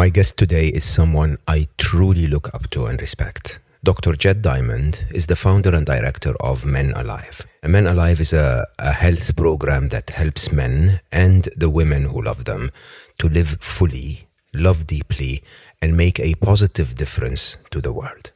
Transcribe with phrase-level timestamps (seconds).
[0.00, 3.58] My guest today is someone I truly look up to and respect.
[3.84, 4.14] Dr.
[4.14, 7.46] Jed Diamond is the founder and director of Men Alive.
[7.62, 12.46] Men Alive is a, a, health program that helps men and the women who love
[12.46, 12.70] them
[13.18, 15.42] to live fully, love deeply,
[15.82, 18.30] and make a positive difference to the world.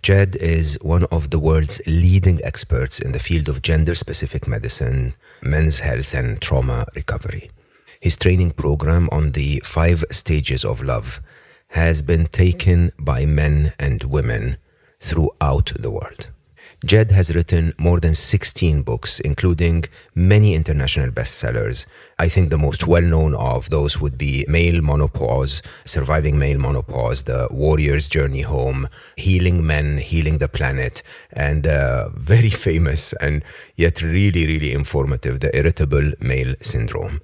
[0.00, 5.12] Jed is one of the world's leading experts in the field of gender specific medicine,
[5.42, 7.50] men's health, and trauma recovery.
[8.00, 11.20] His training program on the five stages of love
[11.72, 14.56] has been taken by men and women
[15.00, 16.30] throughout the world.
[16.82, 21.84] Jed has written more than 16 books, including many international bestsellers.
[22.18, 27.24] I think the most well known of those would be Male Menopause, Surviving Male Menopause,
[27.24, 31.02] The Warrior's Journey Home, Healing Men, Healing the Planet,
[31.34, 33.44] and uh, very famous and
[33.76, 37.20] yet really, really informative, The Irritable Male Syndrome.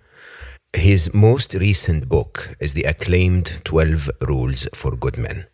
[0.77, 5.47] His most recent book is the acclaimed 12 Rules for Good Men,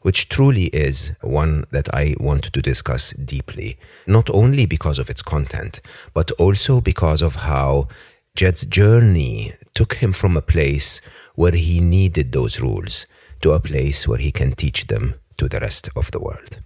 [0.00, 5.20] which truly is one that I want to discuss deeply, not only because of its
[5.20, 5.82] content,
[6.14, 7.88] but also because of how
[8.34, 11.02] Jed's journey took him from a place
[11.34, 13.06] where he needed those rules
[13.42, 16.60] to a place where he can teach them to the rest of the world.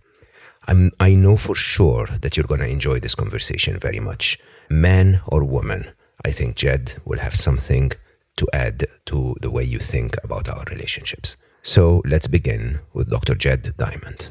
[0.69, 4.39] I'm, I know for sure that you're going to enjoy this conversation very much.
[4.71, 5.89] Man or woman,
[6.27, 7.92] I think Jed will have something
[8.36, 11.36] to add to the way you think about our relationships.
[11.62, 13.36] So let's begin with Dr.
[13.36, 14.30] Jed Diamond.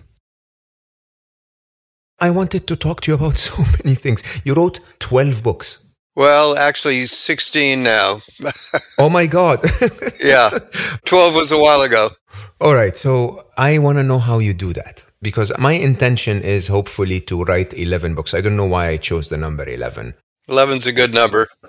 [2.19, 4.23] I wanted to talk to you about so many things.
[4.43, 5.95] You wrote 12 books.
[6.17, 8.21] Well, actually, 16 now.
[8.99, 9.63] oh my God.
[10.21, 10.49] yeah.
[11.05, 12.09] 12 was a while ago.
[12.59, 12.97] All right.
[12.97, 17.45] So I want to know how you do that because my intention is hopefully to
[17.45, 18.33] write 11 books.
[18.33, 20.13] I don't know why I chose the number 11.
[20.49, 21.49] 11's a good number.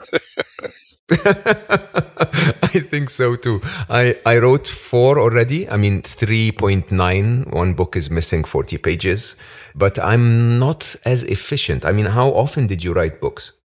[1.11, 3.61] I think so too.
[3.89, 5.69] I, I wrote four already.
[5.69, 7.53] I mean, 3.9.
[7.53, 9.37] One book is missing 40 pages,
[9.75, 11.85] but I'm not as efficient.
[11.85, 13.63] I mean, how often did you write books?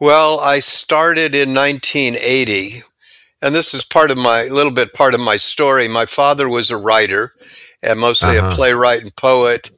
[0.00, 2.84] Well, I started in 1980,
[3.42, 5.88] and this is part of my, a little bit part of my story.
[5.88, 7.32] My father was a writer
[7.82, 8.50] and mostly uh-huh.
[8.50, 9.72] a playwright and poet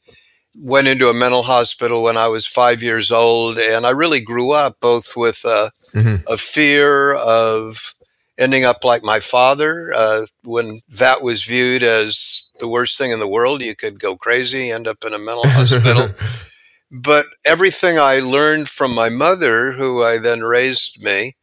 [0.57, 4.53] went into a mental hospital when I was five years old, and I really grew
[4.53, 6.17] up both with uh, mm-hmm.
[6.27, 7.95] a fear of
[8.39, 9.93] ending up like my father.
[9.95, 14.17] Uh, when that was viewed as the worst thing in the world, you could go
[14.17, 16.11] crazy, end up in a mental hospital.
[16.91, 21.37] but everything I learned from my mother, who I then raised me,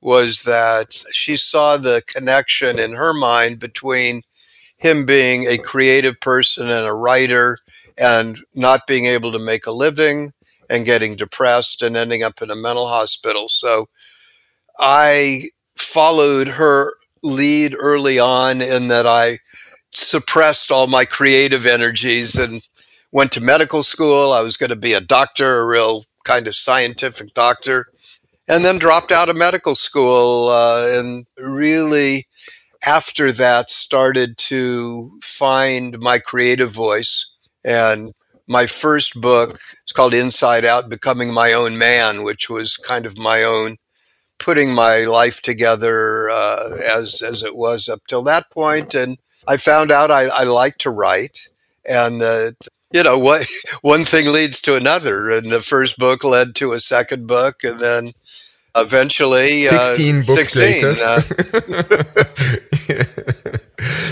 [0.00, 4.22] was that she saw the connection in her mind between
[4.76, 7.58] him being a creative person and a writer
[8.02, 10.32] and not being able to make a living
[10.68, 13.48] and getting depressed and ending up in a mental hospital.
[13.48, 13.88] So
[14.78, 15.44] I
[15.76, 19.38] followed her lead early on in that I
[19.94, 22.66] suppressed all my creative energies and
[23.12, 24.32] went to medical school.
[24.32, 27.86] I was going to be a doctor, a real kind of scientific doctor,
[28.48, 32.26] and then dropped out of medical school uh, and really
[32.84, 37.31] after that started to find my creative voice
[37.64, 38.12] and
[38.46, 43.16] my first book is called Inside Out Becoming My Own Man, which was kind of
[43.16, 43.76] my own
[44.38, 48.94] putting my life together uh, as, as it was up till that point.
[48.94, 51.46] And I found out I, I like to write
[51.88, 52.56] and that,
[52.92, 53.48] you know, what
[53.82, 55.30] one thing leads to another.
[55.30, 58.12] And the first book led to a second book and then
[58.74, 60.94] eventually uh, 16 books 16, later.
[61.02, 61.22] Uh,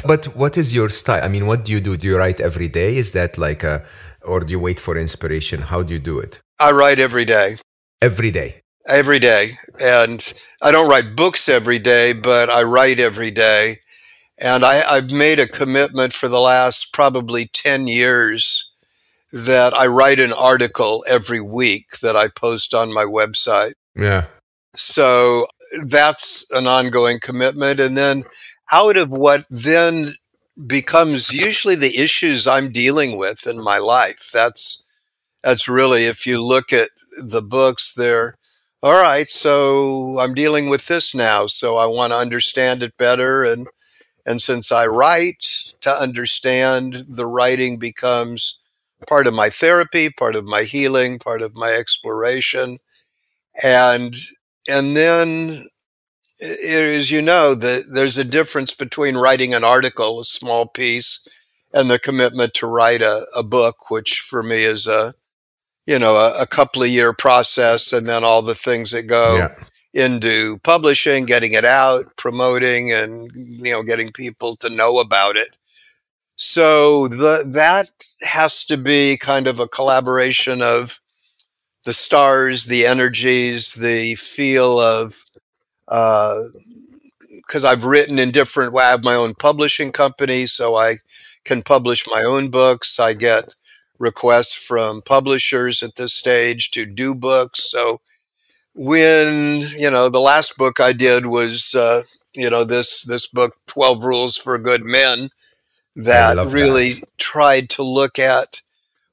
[0.07, 1.23] but what is your style?
[1.25, 1.97] I mean, what do you do?
[1.97, 2.97] Do you write every day?
[2.97, 3.85] Is that like a,
[4.23, 5.63] or do you wait for inspiration?
[5.63, 6.41] How do you do it?
[6.59, 7.57] I write every day.
[8.03, 8.63] Every day.
[8.87, 9.57] Every day.
[9.81, 10.33] And
[10.63, 13.79] I don't write books every day, but I write every day.
[14.39, 18.71] And I, I've made a commitment for the last probably 10 years
[19.33, 23.75] that I write an article every week that I post on my website.
[23.95, 24.27] Yeah.
[24.75, 25.47] So
[25.85, 27.81] that's an ongoing commitment.
[27.81, 28.25] And then
[28.73, 30.15] out of what then
[30.67, 34.31] becomes usually the issues I'm dealing with in my life.
[34.33, 34.85] That's
[35.43, 38.37] that's really if you look at the books, they're
[38.83, 43.45] all right, so I'm dealing with this now, so I want to understand it better
[43.45, 43.67] and
[44.27, 48.59] and since I write to understand, the writing becomes
[49.09, 52.79] part of my therapy, part of my healing, part of my exploration.
[53.63, 54.15] And
[54.71, 55.69] and then
[56.41, 61.27] as you know, the, there's a difference between writing an article, a small piece,
[61.73, 65.15] and the commitment to write a, a book, which for me is a
[65.87, 69.37] you know a, a, couple of year process, and then all the things that go
[69.37, 69.55] yeah.
[70.05, 75.57] into publishing, getting it out, promoting, and you know getting people to know about it.
[76.37, 77.91] So the, that
[78.23, 80.99] has to be kind of a collaboration of
[81.85, 85.15] the stars, the energies, the feel of
[85.87, 88.77] because uh, I've written in different.
[88.77, 90.99] I have my own publishing company, so I
[91.45, 93.01] can publish my own books.
[93.01, 93.55] I get
[93.99, 97.71] requests from publishers at this stage to do books.
[97.71, 98.01] So
[98.75, 102.03] when you know the last book I did was uh,
[102.35, 105.31] you know this this book Twelve Rules for Good Men
[105.97, 107.19] that really that.
[107.19, 108.63] tried to look at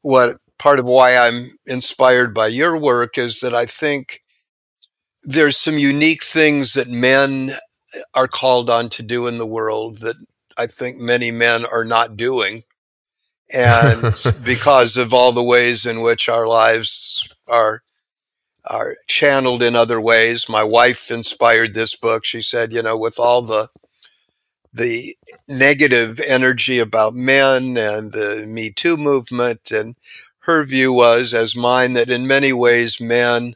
[0.01, 4.21] what part of why I'm inspired by your work is that I think
[5.23, 7.53] there's some unique things that men
[8.13, 10.15] are called on to do in the world that
[10.57, 12.63] I think many men are not doing.
[13.53, 17.81] And because of all the ways in which our lives are
[18.69, 20.49] are channeled in other ways.
[20.49, 22.25] My wife inspired this book.
[22.25, 23.69] She said, you know, with all the
[24.73, 25.15] the
[25.47, 29.95] negative energy about men and the Me Too movement, and
[30.47, 33.53] her view was, as mine, that in many ways men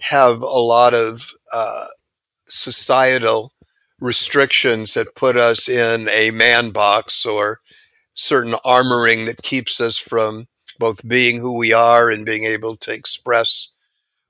[0.00, 1.88] have a lot of uh,
[2.48, 3.52] societal
[4.00, 7.58] restrictions that put us in a man box or
[8.14, 10.46] certain armoring that keeps us from
[10.78, 13.72] both being who we are and being able to express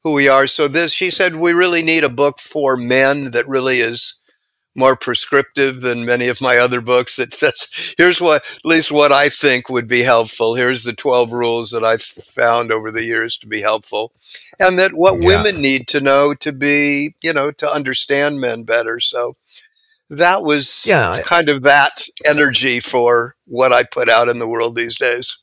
[0.03, 0.47] who we are.
[0.47, 4.18] So this, she said, we really need a book for men that really is
[4.79, 9.13] more prescriptive than many of my other books that says here's what at least what
[9.13, 10.55] I think would be helpful.
[10.55, 14.13] Here's the 12 rules that I've found over the years to be helpful.
[14.59, 15.27] And that what yeah.
[15.27, 19.01] women need to know to be, you know, to understand men better.
[19.01, 19.37] So
[20.11, 24.75] that was yeah, kind of that energy for what I put out in the world
[24.75, 25.39] these days.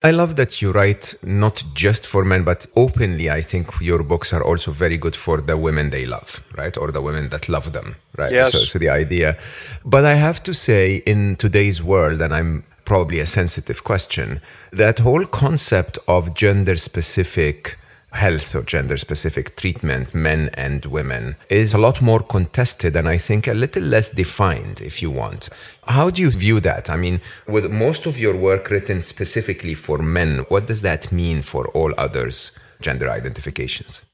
[0.00, 3.28] I love that you write not just for men, but openly.
[3.28, 6.76] I think your books are also very good for the women they love, right?
[6.76, 8.30] Or the women that love them, right?
[8.30, 8.52] Yes.
[8.52, 9.36] So, so the idea.
[9.84, 14.40] But I have to say, in today's world, and I'm probably a sensitive question,
[14.70, 17.76] that whole concept of gender specific
[18.12, 23.18] health or gender specific treatment, men and women, is a lot more contested and I
[23.18, 25.48] think a little less defined, if you want.
[25.86, 26.90] How do you view that?
[26.90, 31.42] I mean, with most of your work written specifically for men, what does that mean
[31.42, 34.04] for all others' gender identifications?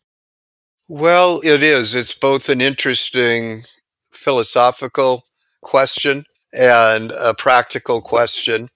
[0.89, 1.95] Well, it is.
[1.95, 3.65] It's both an interesting
[4.13, 5.25] philosophical
[5.63, 8.69] question and a practical question.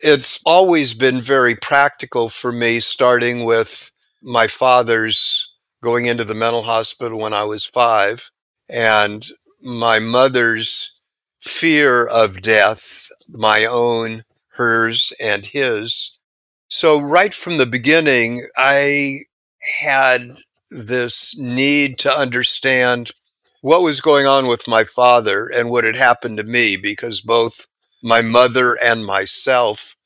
[0.00, 3.91] It's always been very practical for me, starting with
[4.22, 5.48] my father's
[5.82, 8.30] going into the mental hospital when I was five,
[8.68, 9.26] and
[9.60, 10.94] my mother's
[11.40, 16.18] fear of death, my own, hers, and his.
[16.68, 19.20] So, right from the beginning, I
[19.82, 20.38] had
[20.70, 23.10] this need to understand
[23.60, 27.66] what was going on with my father and what had happened to me because both
[28.02, 29.96] my mother and myself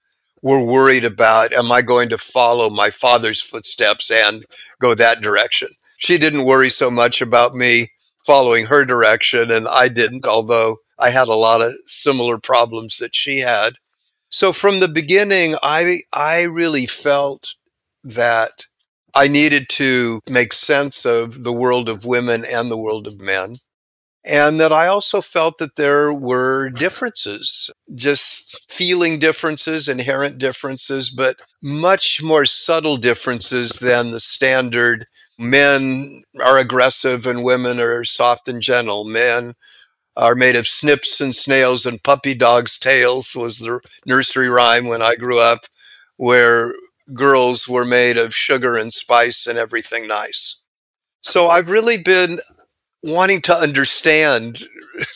[0.46, 4.46] were worried about am I going to follow my father's footsteps and
[4.80, 5.70] go that direction?
[5.98, 7.90] She didn't worry so much about me
[8.24, 13.16] following her direction, and I didn't, although I had a lot of similar problems that
[13.16, 13.74] she had.
[14.28, 17.56] So from the beginning, I I really felt
[18.04, 18.66] that
[19.16, 23.56] I needed to make sense of the world of women and the world of men
[24.26, 31.36] and that I also felt that there were differences, just feeling differences, inherent differences, but
[31.62, 35.06] much more subtle differences than the standard
[35.38, 39.04] men are aggressive and women are soft and gentle.
[39.04, 39.54] Men
[40.16, 45.02] are made of snips and snails and puppy dogs' tails was the nursery rhyme when
[45.02, 45.66] I grew up,
[46.16, 46.74] where
[47.14, 50.56] girls were made of sugar and spice and everything nice.
[51.20, 52.40] So I've really been
[53.02, 54.64] wanting to understand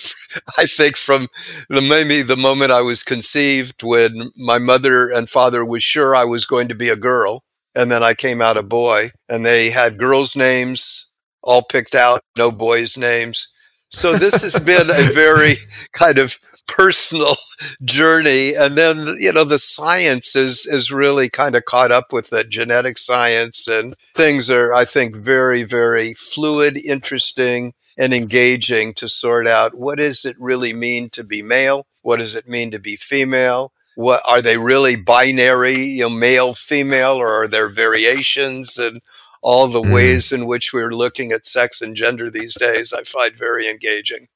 [0.58, 1.28] i think from
[1.68, 6.24] the maybe the moment i was conceived when my mother and father was sure i
[6.24, 7.42] was going to be a girl
[7.74, 11.10] and then i came out a boy and they had girls names
[11.42, 13.48] all picked out no boys names
[13.90, 15.56] So this has been a very
[15.92, 17.36] kind of personal
[17.84, 18.54] journey.
[18.54, 22.44] And then, you know, the science is, is really kind of caught up with the
[22.44, 29.46] genetic science and things are, I think, very, very fluid, interesting, and engaging to sort
[29.46, 31.86] out what does it really mean to be male?
[32.02, 33.72] What does it mean to be female?
[33.96, 39.02] What are they really binary, you know, male, female, or are there variations and
[39.42, 39.92] all the mm.
[39.92, 42.92] ways in which we're looking at sex and gender these days?
[42.92, 44.28] I find very engaging.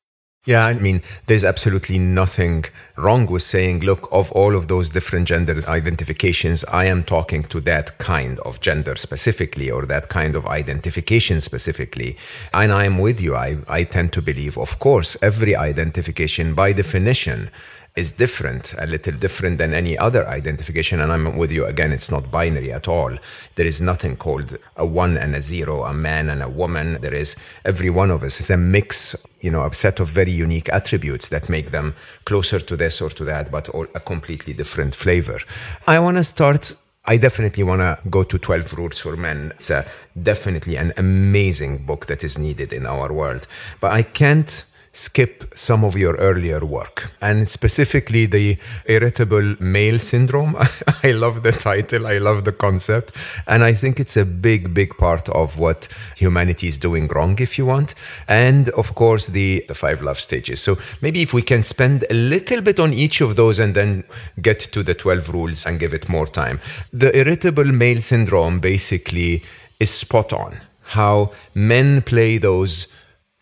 [0.46, 5.26] Yeah, I mean, there's absolutely nothing wrong with saying, look, of all of those different
[5.26, 10.44] gender identifications, I am talking to that kind of gender specifically or that kind of
[10.44, 12.18] identification specifically.
[12.52, 13.34] And I am with you.
[13.34, 17.50] I, I tend to believe, of course, every identification by definition
[17.96, 21.00] is different, a little different than any other identification.
[21.00, 23.16] And I'm with you again, it's not binary at all.
[23.54, 26.98] There is nothing called a one and a zero, a man and a woman.
[27.00, 30.32] There is every one of us is a mix, you know, a set of very
[30.32, 34.54] unique attributes that make them closer to this or to that, but all a completely
[34.54, 35.38] different flavor.
[35.86, 36.74] I want to start
[37.06, 39.52] I definitely want to go to 12 Rules for Men.
[39.56, 39.86] It's a,
[40.22, 43.46] definitely an amazing book that is needed in our world.
[43.78, 50.56] But I can't skip some of your earlier work, and specifically the irritable male syndrome.
[51.02, 53.12] I love the title, I love the concept,
[53.46, 57.58] and I think it's a big, big part of what humanity is doing wrong, if
[57.58, 57.94] you want.
[58.28, 60.62] And of course, the, the five love stages.
[60.62, 64.04] So maybe if we can spend a little bit on each of those and then
[64.40, 66.60] get to the 12 rules and give it more time.
[66.92, 69.42] The irritable male syndrome basically
[69.80, 70.60] is spot on.
[70.88, 72.88] How men play those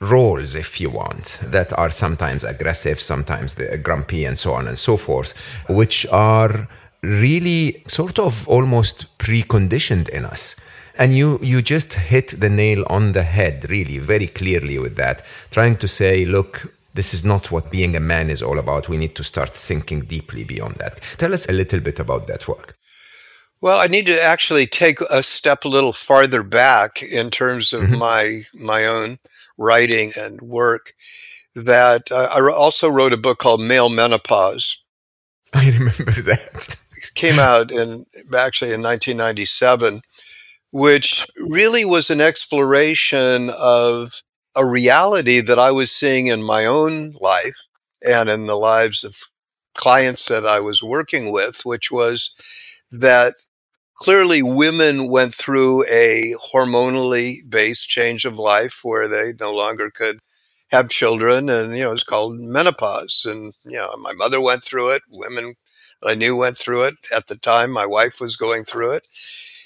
[0.02, 4.96] roles, if you want, that are sometimes aggressive, sometimes grumpy, and so on and so
[4.96, 5.32] forth,
[5.68, 6.68] which are
[7.02, 10.56] really sort of almost preconditioned in us.
[10.96, 15.22] And you, you just hit the nail on the head, really, very clearly with that,
[15.50, 18.88] trying to say, look, this is not what being a man is all about.
[18.88, 21.00] We need to start thinking deeply beyond that.
[21.16, 22.76] Tell us a little bit about that work.
[23.62, 27.82] Well, I need to actually take a step a little farther back in terms of
[27.82, 27.96] mm-hmm.
[27.96, 29.20] my my own
[29.58, 30.94] writing and work
[31.54, 34.82] that uh, I also wrote a book called Male Menopause.
[35.54, 36.76] I remember that.
[37.14, 40.02] Came out in actually in 1997,
[40.70, 44.22] which really was an exploration of
[44.54, 47.56] a reality that I was seeing in my own life
[48.06, 49.16] and in the lives of
[49.74, 52.32] clients that I was working with, which was
[52.90, 53.34] that
[54.02, 60.18] clearly women went through a hormonally based change of life where they no longer could
[60.72, 63.24] have children and you know it's called menopause.
[63.30, 65.54] And you know my mother went through it women
[66.02, 69.04] i knew went through it at the time my wife was going through it.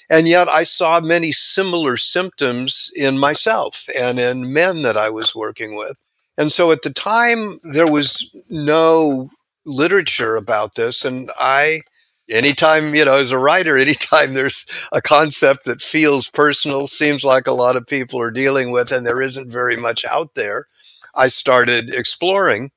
[0.07, 5.33] And yet i saw many similar symptoms in myself and in men that i was
[5.33, 5.97] working with.
[6.37, 9.31] And so at the time there was no
[9.65, 11.03] literature about this.
[11.03, 11.81] And i
[12.29, 17.47] anytime, you know, as a writer, anytime there's a concept that feels personal, seems like
[17.47, 20.67] a lot of people are dealing with, and there isn't very much out there,
[21.15, 22.71] I started exploring.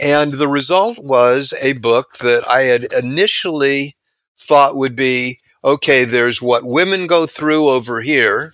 [0.00, 3.96] And the result was a book that I had initially
[4.38, 8.52] thought would be okay, there's what women go through over here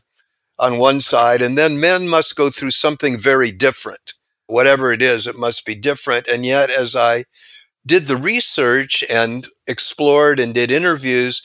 [0.59, 4.14] on one side, and then men must go through something very different.
[4.47, 6.28] Whatever it is, it must be different.
[6.28, 7.25] And yet, as I
[7.87, 11.43] did the research and explored and did interviews,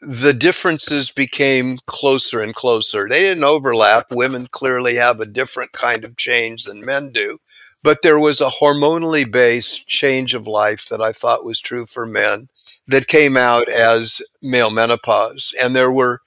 [0.00, 3.08] the differences became closer and closer.
[3.08, 4.12] They didn't overlap.
[4.12, 7.38] Women clearly have a different kind of change than men do.
[7.82, 12.06] But there was a hormonally based change of life that I thought was true for
[12.06, 12.48] men
[12.86, 15.54] that came out as male menopause.
[15.60, 16.20] And there were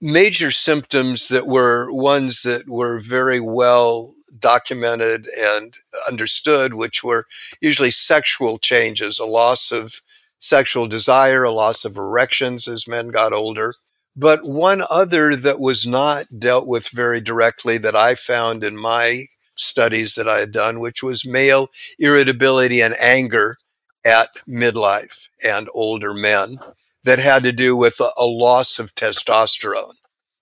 [0.00, 5.74] major symptoms that were ones that were very well documented and
[6.08, 7.26] understood, which were
[7.60, 10.00] usually sexual changes, a loss of
[10.38, 13.74] sexual desire, a loss of erections as men got older.
[14.16, 19.26] But one other that was not dealt with very directly that I found in my
[19.54, 21.68] studies that I had done, which was male
[21.98, 23.58] irritability and anger
[24.04, 26.58] at midlife and older men
[27.04, 29.94] that had to do with a, a loss of testosterone.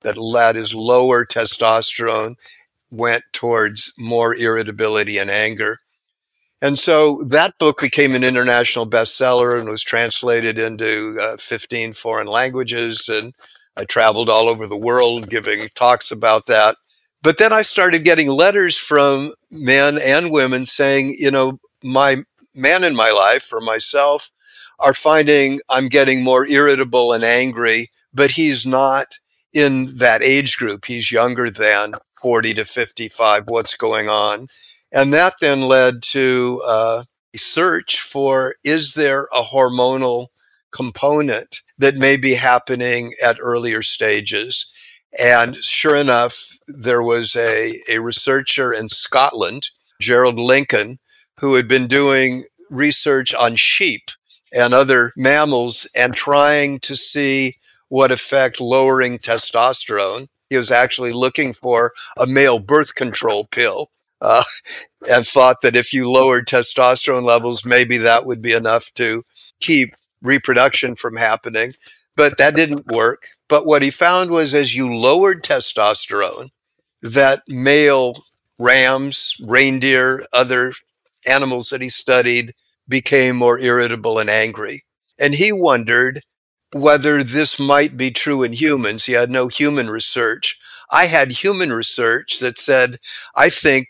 [0.02, 2.36] That that is lower testosterone
[2.90, 5.78] went towards more irritability and anger.
[6.62, 12.26] And so that book became an international bestseller and was translated into uh, 15 foreign
[12.26, 13.08] languages.
[13.08, 13.34] And
[13.76, 16.76] I traveled all over the world giving talks about that.
[17.22, 22.18] But then I started getting letters from men and women saying, you know, my
[22.54, 24.30] man in my life or myself
[24.78, 29.18] are finding I'm getting more irritable and angry, but he's not
[29.52, 30.84] in that age group.
[30.84, 33.44] He's younger than 40 to 55.
[33.49, 34.49] What's going on?
[34.92, 37.04] And that then led to uh,
[37.35, 40.28] a search for is there a hormonal
[40.73, 44.70] component that may be happening at earlier stages?
[45.18, 49.70] And sure enough, there was a, a researcher in Scotland,
[50.00, 50.99] Gerald Lincoln,
[51.38, 54.11] who had been doing research on sheep
[54.52, 57.56] and other mammals and trying to see
[57.88, 60.28] what effect lowering testosterone.
[60.50, 64.44] He was actually looking for a male birth control pill uh,
[65.10, 69.24] and thought that if you lowered testosterone levels, maybe that would be enough to
[69.60, 71.74] keep reproduction from happening.
[72.16, 73.28] But that didn't work.
[73.48, 76.50] But what he found was as you lowered testosterone,
[77.02, 78.24] that male
[78.58, 80.72] rams, reindeer, other
[81.26, 82.54] animals that he studied
[82.88, 84.84] became more irritable and angry.
[85.18, 86.22] And he wondered
[86.73, 89.04] whether this might be true in humans.
[89.04, 90.58] He had no human research.
[90.90, 92.99] I had human research that said,
[93.37, 93.88] I think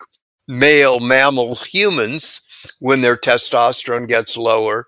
[0.48, 2.40] male mammal humans,
[2.80, 4.86] when their testosterone gets lower,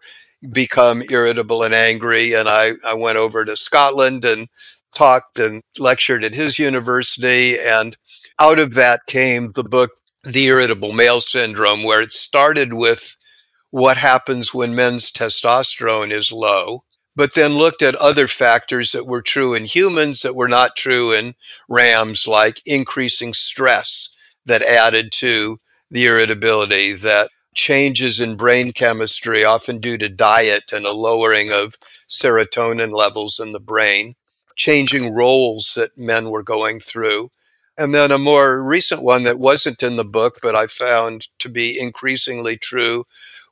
[0.52, 2.32] become irritable and angry.
[2.34, 4.48] And I, I went over to Scotland and
[4.94, 7.58] talked and lectured at his university.
[7.58, 7.96] And
[8.38, 9.90] out of that came the book,
[10.24, 13.16] The Irritable Male Syndrome, where it started with
[13.70, 16.84] what happens when men's testosterone is low,
[17.18, 21.12] but then looked at other factors that were true in humans that were not true
[21.12, 21.34] in
[21.68, 24.14] rams, like increasing stress
[24.46, 25.58] that added to
[25.90, 31.74] the irritability, that changes in brain chemistry, often due to diet and a lowering of
[32.08, 34.14] serotonin levels in the brain,
[34.54, 37.30] changing roles that men were going through.
[37.76, 41.48] And then a more recent one that wasn't in the book, but I found to
[41.48, 43.06] be increasingly true,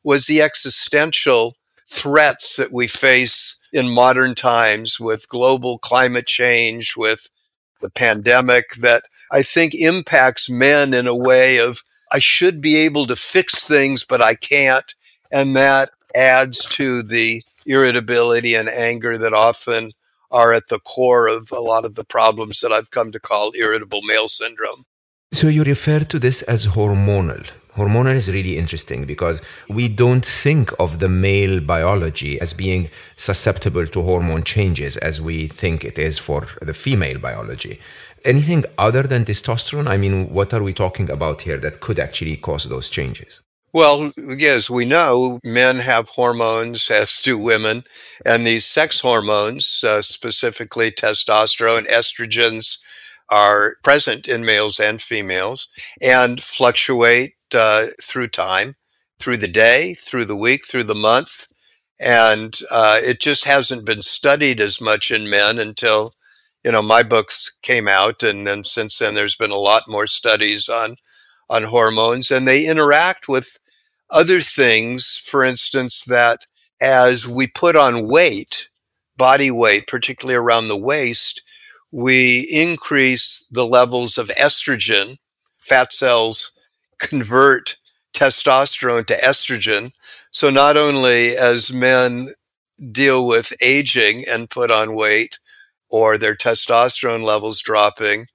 [0.04, 1.55] was the existential
[1.88, 7.30] threats that we face in modern times with global climate change, with
[7.80, 13.06] the pandemic, that I think impacts men in a way of I should be able
[13.06, 14.94] to fix things, but I can't.
[15.32, 19.92] And that adds to the irritability and anger that often
[20.30, 23.52] are at the core of a lot of the problems that I've come to call
[23.54, 24.84] irritable male syndrome.
[25.32, 27.50] So you refer to this as hormonal.
[27.76, 33.86] Hormonal is really interesting because we don't think of the male biology as being susceptible
[33.86, 37.78] to hormone changes as we think it is for the female biology
[38.26, 39.88] anything other than testosterone?
[39.88, 43.40] I mean, what are we talking about here that could actually cause those changes?
[43.72, 47.84] Well, yes, we know men have hormones, as do women,
[48.24, 52.78] and these sex hormones, uh, specifically testosterone, estrogens,
[53.28, 55.68] are present in males and females
[56.00, 58.76] and fluctuate uh, through time,
[59.18, 61.48] through the day, through the week, through the month.
[61.98, 66.14] And uh, it just hasn't been studied as much in men until
[66.66, 70.08] you know, my books came out, and then since then, there's been a lot more
[70.08, 70.96] studies on
[71.48, 73.56] on hormones, and they interact with
[74.10, 75.22] other things.
[75.24, 76.40] For instance, that
[76.80, 78.68] as we put on weight,
[79.16, 81.40] body weight, particularly around the waist,
[81.92, 85.18] we increase the levels of estrogen.
[85.60, 86.50] Fat cells
[86.98, 87.76] convert
[88.14, 89.92] testosterone to estrogen.
[90.30, 92.34] So not only as men
[92.92, 95.38] deal with aging and put on weight,
[95.88, 98.26] or their testosterone levels dropping.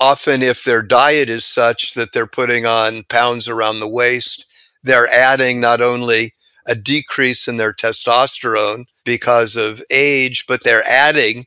[0.00, 4.46] Often, if their diet is such that they're putting on pounds around the waist,
[4.82, 6.34] they're adding not only
[6.66, 11.46] a decrease in their testosterone because of age, but they're adding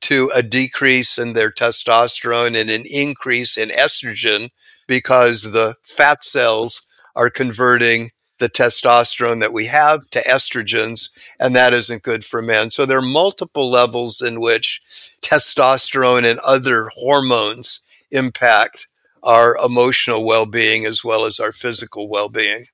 [0.00, 4.50] to a decrease in their testosterone and an increase in estrogen
[4.88, 6.82] because the fat cells
[7.14, 12.70] are converting the testosterone that we have to estrogens, and that isn't good for men.
[12.70, 14.80] So there are multiple levels in which
[15.22, 18.88] testosterone and other hormones impact
[19.22, 22.66] our emotional well being as well as our physical well being.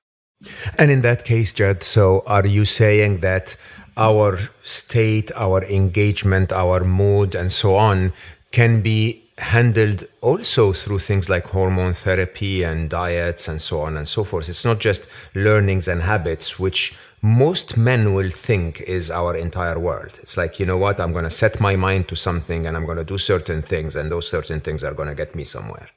[0.77, 3.55] And in that case, Jed, so are you saying that
[3.97, 8.13] our state, our engagement, our mood, and so on
[8.51, 14.07] can be handled also through things like hormone therapy and diets and so on and
[14.07, 14.47] so forth.
[14.47, 20.17] It's not just learnings and habits, which most men will think is our entire world.
[20.21, 22.85] It's like, you know what, I'm going to set my mind to something and I'm
[22.85, 25.89] going to do certain things, and those certain things are going to get me somewhere.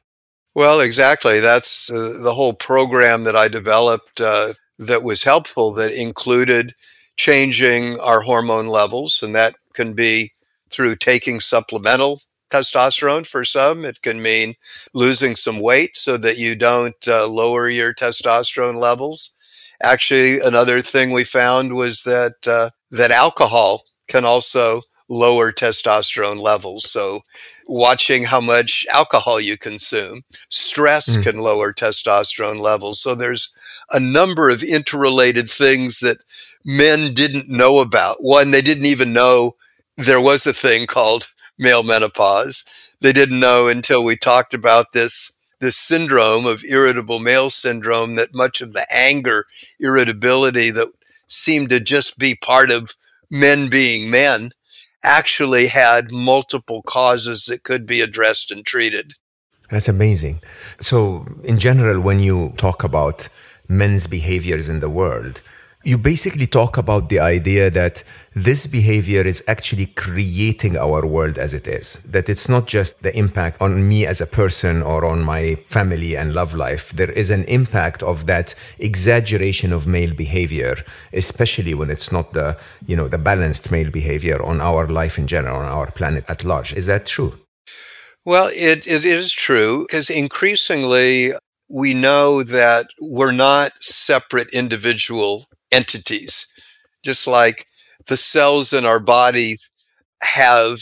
[0.55, 1.39] Well, exactly.
[1.39, 6.75] That's uh, the whole program that I developed uh, that was helpful, that included
[7.17, 10.33] changing our hormone levels, and that can be
[10.71, 13.85] through taking supplemental testosterone for some.
[13.85, 14.55] It can mean
[14.95, 19.33] losing some weight so that you don't uh, lower your testosterone levels.
[19.83, 26.91] Actually, another thing we found was that uh, that alcohol can also lower testosterone levels.
[26.91, 27.21] So,
[27.67, 31.23] watching how much alcohol you consume, stress mm.
[31.23, 33.01] can lower testosterone levels.
[33.01, 33.51] So, there's
[33.91, 36.19] a number of interrelated things that
[36.65, 38.19] men didn't know about.
[38.21, 39.57] One, they didn't even know
[39.97, 41.29] there was a thing called
[41.59, 42.65] male menopause.
[43.01, 48.33] They didn't know until we talked about this this syndrome of irritable male syndrome that
[48.33, 49.45] much of the anger,
[49.81, 50.89] irritability that
[51.27, 52.93] seemed to just be part of
[53.31, 54.53] men being men
[55.03, 59.15] actually had multiple causes that could be addressed and treated.
[59.71, 60.41] That's amazing.
[60.81, 63.29] So, in general, when you talk about
[63.69, 65.43] men's behaviors in the world,
[65.89, 71.55] you basically talk about the idea that this behavior is actually creating our world as
[71.55, 72.01] it is.
[72.01, 76.15] That it's not just the impact on me as a person or on my family
[76.15, 76.91] and love life.
[76.91, 80.77] There is an impact of that exaggeration of male behavior,
[81.15, 85.27] especially when it's not the, you know, the balanced male behavior on our life in
[85.27, 86.75] general, on our planet at large.
[86.75, 87.33] Is that true?
[88.27, 91.33] Well, it, it is true because increasingly
[91.71, 96.47] we know that we're not separate individual entities,
[97.03, 97.67] just like
[98.07, 99.59] the cells in our body
[100.23, 100.79] have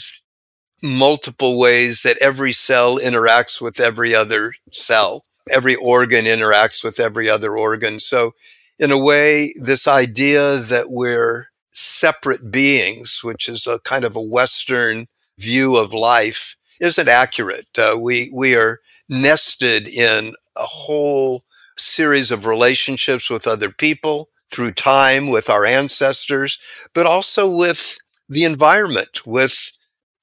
[0.81, 5.23] multiple ways that every cell interacts with every other cell.
[5.49, 7.99] Every organ interacts with every other organ.
[8.01, 8.33] So,
[8.79, 14.21] in a way, this idea that we're separate beings, which is a kind of a
[14.21, 17.67] Western view of life, isn't accurate.
[17.77, 21.43] Uh, we we are nested in a whole
[21.77, 26.59] series of relationships with other people, through time with our ancestors,
[26.93, 27.97] but also with
[28.29, 29.71] the environment, with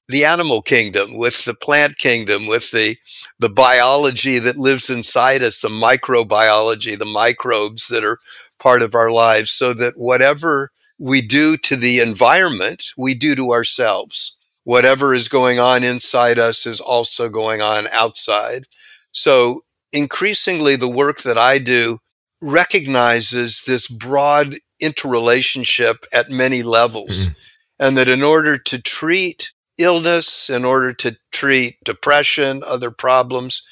[0.08, 2.96] the animal kingdom, with the plant kingdom, with the,
[3.38, 8.18] the biology that lives inside us, the microbiology, the microbes that are
[8.58, 13.52] part of our lives, so that whatever we do to the environment, we do to
[13.52, 14.36] ourselves.
[14.64, 18.66] Whatever is going on inside us is also going on outside.
[19.12, 21.98] So increasingly, the work that I do
[22.44, 27.26] recognizes this broad interrelationship at many levels.
[27.26, 27.32] Mm-hmm.
[27.80, 33.62] And that in order to treat illness, in order to treat depression, other problems,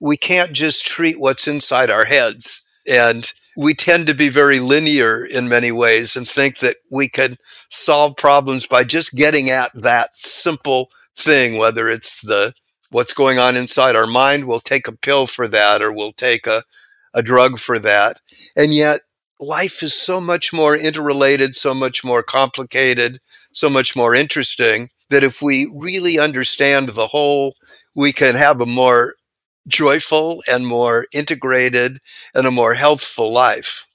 [0.00, 2.62] we can't just treat what's inside our heads.
[2.88, 7.36] And we tend to be very linear in many ways and think that we can
[7.68, 10.88] solve problems by just getting at that simple
[11.18, 12.54] thing, whether it's the
[12.90, 16.46] what's going on inside our mind, we'll take a pill for that, or we'll take
[16.46, 16.64] a
[17.14, 18.20] a drug for that.
[18.56, 19.00] And yet,
[19.40, 23.20] life is so much more interrelated, so much more complicated,
[23.52, 27.54] so much more interesting that if we really understand the whole,
[27.94, 29.14] we can have a more
[29.66, 31.98] joyful and more integrated
[32.34, 33.86] and a more healthful life.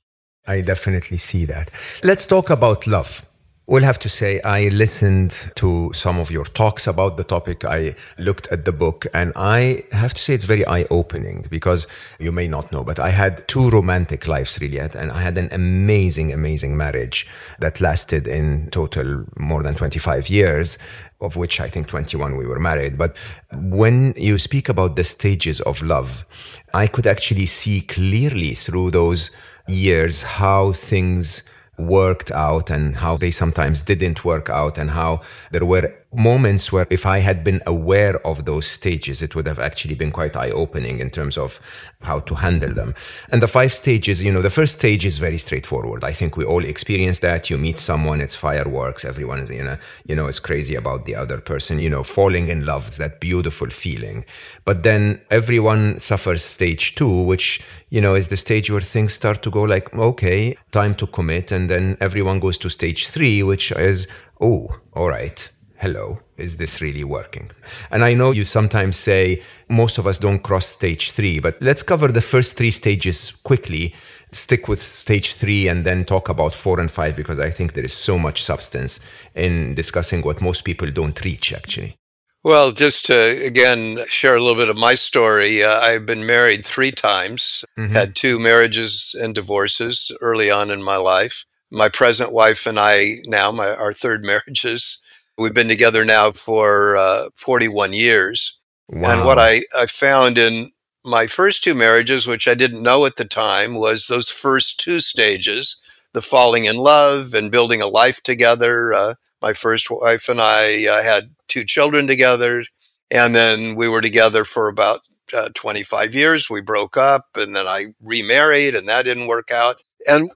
[0.48, 1.72] I definitely see that.
[2.04, 3.26] Let's talk about love.
[3.68, 7.66] We'll have to say I listened to some of your talks about the topic.
[7.66, 11.88] I looked at the book and I have to say it's very eye opening because
[12.20, 14.78] you may not know, but I had two romantic lives really.
[14.78, 17.26] And I had an amazing, amazing marriage
[17.58, 20.78] that lasted in total more than 25 years,
[21.20, 23.00] of which I think 21 we were married.
[23.00, 23.18] But
[23.52, 26.28] when you speak about the stages of love,
[26.76, 29.32] I could actually see clearly through those
[29.68, 31.42] years how things
[31.78, 36.88] worked out and how they sometimes didn't work out and how there were moments where
[36.90, 40.52] if I had been aware of those stages, it would have actually been quite eye
[40.52, 41.60] opening in terms of
[42.02, 42.96] how to handle them.
[43.30, 46.04] And the five stages, you know, the first stage is very straightforward.
[46.04, 47.50] I think we all experience that.
[47.50, 49.04] You meet someone, it's fireworks.
[49.04, 52.48] Everyone is, you know, you know, is crazy about the other person, you know, falling
[52.48, 54.26] in love, is that beautiful feeling.
[54.64, 59.42] But then everyone suffers stage two, which, you know, is the stage where things start
[59.44, 61.52] to go like, okay, time to commit.
[61.52, 64.08] And then everyone goes to stage three, which is,
[64.40, 67.52] oh, all right hello, is this really working?
[67.92, 71.84] And I know you sometimes say most of us don't cross stage three, but let's
[71.84, 73.96] cover the first three stages quickly.
[74.32, 77.86] Stick with stage three and then talk about four and five because I think there
[77.86, 79.00] is so much substance
[79.34, 81.96] in discussing what most people don't reach actually.
[82.44, 86.64] Well, just to again share a little bit of my story, uh, I've been married
[86.64, 87.94] three times, mm-hmm.
[87.94, 91.44] had two marriages and divorces early on in my life.
[91.72, 95.00] My present wife and I now, my, our third marriages,
[95.38, 98.58] We've been together now for uh, 41 years.
[98.90, 99.12] Wow.
[99.12, 100.72] And what I, I found in
[101.04, 105.00] my first two marriages, which I didn't know at the time, was those first two
[105.00, 105.80] stages
[106.16, 108.94] the falling in love and building a life together.
[108.94, 112.64] Uh, my first wife and I uh, had two children together.
[113.12, 115.02] And then we were together for about
[115.34, 116.50] uh, 25 years.
[116.50, 119.76] We broke up and then I remarried and that didn't work out.
[120.08, 120.32] And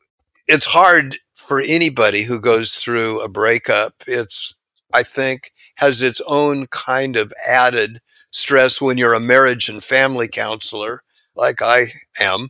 [0.47, 3.93] it's hard for anybody who goes through a breakup.
[4.05, 4.53] It's
[4.93, 10.27] I think, has its own kind of added stress when you're a marriage and family
[10.27, 11.03] counselor,
[11.35, 12.49] like I am,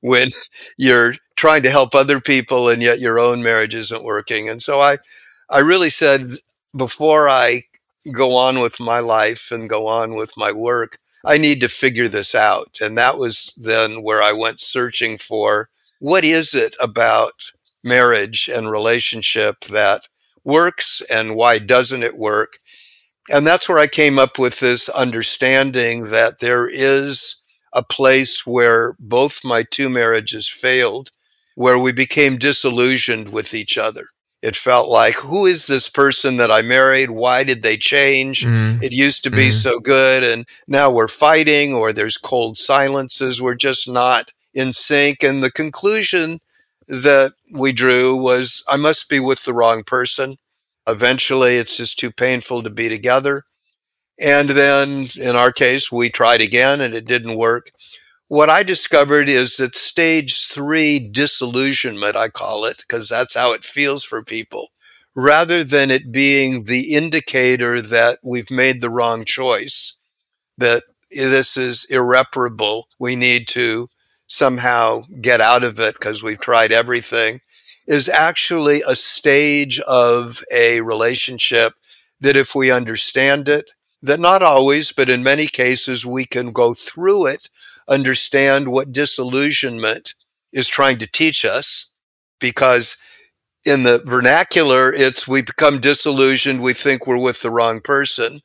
[0.00, 0.30] when
[0.78, 4.48] you're trying to help other people and yet your own marriage isn't working.
[4.48, 4.98] And so I,
[5.48, 6.36] I really said
[6.76, 7.62] before I
[8.12, 12.08] go on with my life and go on with my work, I need to figure
[12.08, 12.78] this out.
[12.80, 17.34] And that was then where I went searching for what is it about
[17.84, 20.08] marriage and relationship that
[20.44, 22.58] works and why doesn't it work?
[23.30, 28.96] And that's where I came up with this understanding that there is a place where
[28.98, 31.10] both my two marriages failed,
[31.54, 34.06] where we became disillusioned with each other.
[34.42, 37.10] It felt like, who is this person that I married?
[37.10, 38.44] Why did they change?
[38.46, 38.82] Mm.
[38.82, 39.52] It used to be mm.
[39.52, 43.42] so good, and now we're fighting, or there's cold silences.
[43.42, 45.22] We're just not in sync.
[45.22, 46.40] And the conclusion
[46.90, 50.36] that we drew was, I must be with the wrong person.
[50.86, 53.44] Eventually, it's just too painful to be together.
[54.20, 57.70] And then in our case, we tried again and it didn't work.
[58.28, 63.64] What I discovered is that stage three disillusionment, I call it, because that's how it
[63.64, 64.68] feels for people,
[65.14, 69.96] rather than it being the indicator that we've made the wrong choice,
[70.58, 72.88] that this is irreparable.
[72.98, 73.88] We need to
[74.30, 77.40] somehow get out of it because we've tried everything,
[77.86, 81.74] is actually a stage of a relationship
[82.20, 83.70] that if we understand it,
[84.02, 87.50] that not always, but in many cases, we can go through it,
[87.88, 90.14] understand what disillusionment
[90.52, 91.86] is trying to teach us,
[92.38, 92.96] because
[93.64, 98.40] in the vernacular, it's we become disillusioned, we think we're with the wrong person.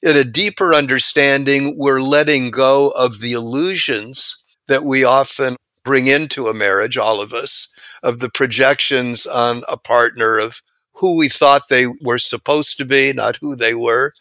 [0.00, 6.48] In a deeper understanding, we're letting go of the illusions that we often bring into
[6.48, 7.68] a marriage, all of us,
[8.02, 10.62] of the projections on a partner of
[10.94, 14.12] who we thought they were supposed to be, not who they were.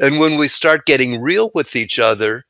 [0.00, 2.44] And when we start getting real with each other,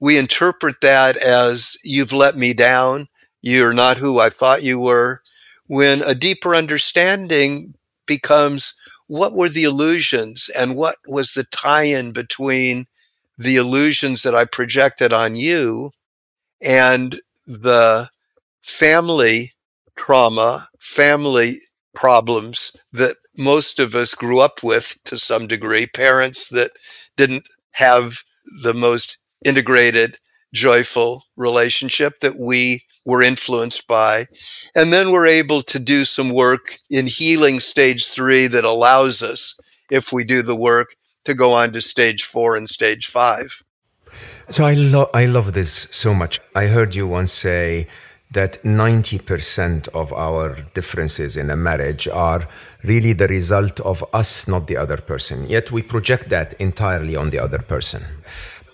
[0.00, 3.08] we interpret that as you've let me down.
[3.40, 5.22] You're not who I thought you were.
[5.66, 7.74] When a deeper understanding
[8.06, 8.74] becomes
[9.06, 12.86] what were the illusions and what was the tie in between
[13.38, 15.92] the illusions that I projected on you
[16.64, 18.08] and the
[18.62, 19.52] family
[19.96, 21.58] trauma, family
[21.94, 26.72] problems that most of us grew up with to some degree, parents that
[27.16, 28.22] didn't have
[28.62, 30.18] the most integrated,
[30.52, 34.26] joyful relationship that we were influenced by.
[34.76, 39.58] And then we're able to do some work in healing stage three that allows us,
[39.90, 40.94] if we do the work,
[41.24, 43.62] to go on to stage four and stage five.
[44.52, 46.38] So I, lo- I love this so much.
[46.54, 47.86] I heard you once say,
[48.32, 52.46] that 90% of our differences in a marriage are
[52.84, 55.48] really the result of us, not the other person.
[55.48, 58.04] Yet we project that entirely on the other person.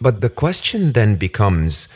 [0.00, 1.88] But the question then becomes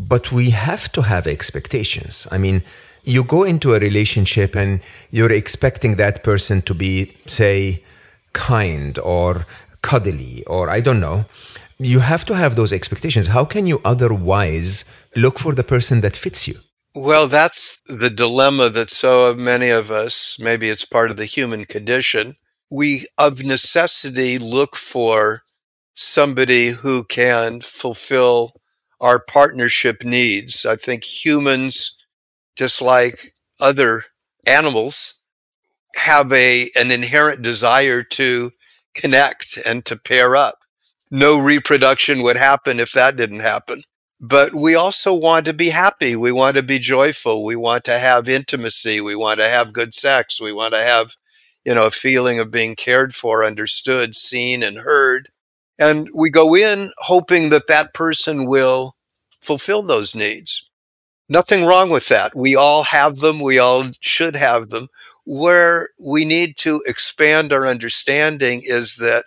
[0.00, 2.26] but we have to have expectations.
[2.32, 2.62] I mean,
[3.04, 4.80] you go into a relationship and
[5.12, 7.82] you're expecting that person to be, say,
[8.32, 9.46] kind or
[9.82, 11.24] cuddly or I don't know.
[11.80, 13.28] You have to have those expectations.
[13.28, 16.58] How can you otherwise look for the person that fits you?
[16.94, 21.64] Well, that's the dilemma that so many of us, maybe it's part of the human
[21.66, 22.36] condition,
[22.70, 25.42] we of necessity look for
[25.94, 28.60] somebody who can fulfill
[29.00, 30.66] our partnership needs.
[30.66, 31.96] I think humans,
[32.56, 34.04] just like other
[34.46, 35.14] animals,
[35.94, 38.50] have a an inherent desire to
[38.94, 40.57] connect and to pair up.
[41.10, 43.82] No reproduction would happen if that didn't happen
[44.20, 46.16] but we also want to be happy.
[46.16, 47.44] We want to be joyful.
[47.44, 49.00] We want to have intimacy.
[49.00, 50.40] We want to have good sex.
[50.40, 51.14] We want to have,
[51.64, 55.28] you know, a feeling of being cared for, understood, seen, and heard.
[55.78, 58.96] And we go in hoping that that person will
[59.40, 60.68] fulfill those needs.
[61.28, 62.34] Nothing wrong with that.
[62.34, 63.38] We all have them.
[63.38, 64.88] We all should have them.
[65.24, 69.26] Where we need to expand our understanding is that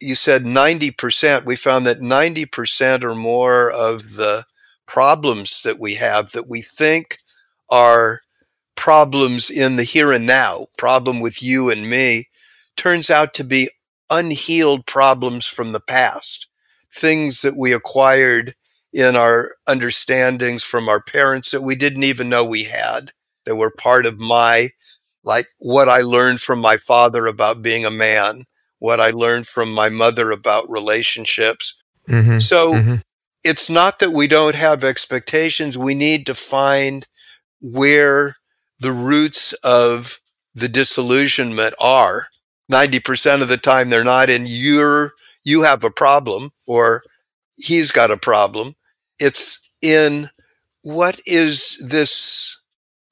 [0.00, 1.44] you said 90%.
[1.44, 4.44] We found that 90% or more of the
[4.86, 7.18] problems that we have that we think
[7.70, 8.22] are
[8.76, 12.28] problems in the here and now, problem with you and me,
[12.76, 13.68] turns out to be
[14.08, 16.46] unhealed problems from the past,
[16.94, 18.54] things that we acquired
[18.92, 23.12] in our understandings from our parents that we didn't even know we had,
[23.44, 24.70] that were part of my,
[25.24, 28.46] like what I learned from my father about being a man
[28.78, 31.80] what I learned from my mother about relationships.
[32.08, 32.38] Mm-hmm.
[32.38, 32.94] So mm-hmm.
[33.44, 35.76] it's not that we don't have expectations.
[35.76, 37.06] We need to find
[37.60, 38.36] where
[38.78, 40.18] the roots of
[40.54, 42.28] the disillusionment are
[42.70, 45.12] 90% of the time they're not in you're
[45.44, 47.02] you have a problem or
[47.56, 48.74] he's got a problem.
[49.18, 50.30] It's in
[50.82, 52.60] what is this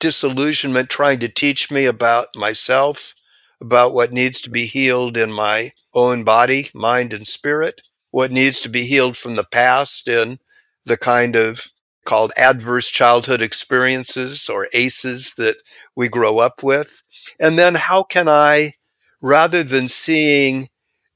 [0.00, 3.14] disillusionment trying to teach me about myself,
[3.60, 8.60] about what needs to be healed in my own body, mind, and spirit, what needs
[8.60, 10.38] to be healed from the past in
[10.84, 11.66] the kind of
[12.04, 15.56] called adverse childhood experiences or ACEs that
[15.96, 17.02] we grow up with.
[17.40, 18.74] And then how can I,
[19.20, 20.68] rather than seeing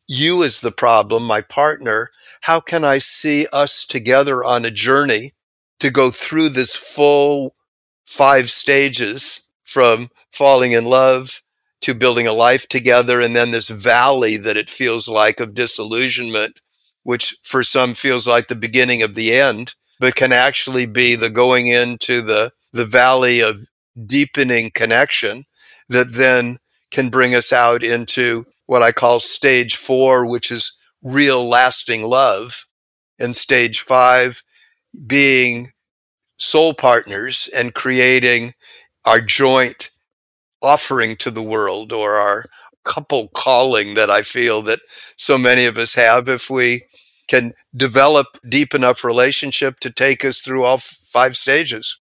[0.09, 5.33] you as the problem, my partner, how can I see us together on a journey
[5.79, 7.55] to go through this full
[8.07, 11.42] five stages from falling in love
[11.83, 16.61] to building a life together and then this valley that it feels like of disillusionment
[17.03, 21.31] which for some feels like the beginning of the end but can actually be the
[21.31, 23.61] going into the the valley of
[24.07, 25.45] deepening connection
[25.88, 26.59] that then
[26.90, 32.64] can bring us out into what I call stage 4 which is real lasting love.
[33.19, 34.43] And stage 5
[35.07, 35.73] being
[36.38, 38.55] soul partners and creating
[39.05, 39.89] our joint
[40.62, 42.46] offering to the world or our
[42.85, 44.81] couple calling that I feel that
[45.16, 46.85] so many of us have if we
[47.29, 52.01] can develop deep enough relationship to take us through all five stages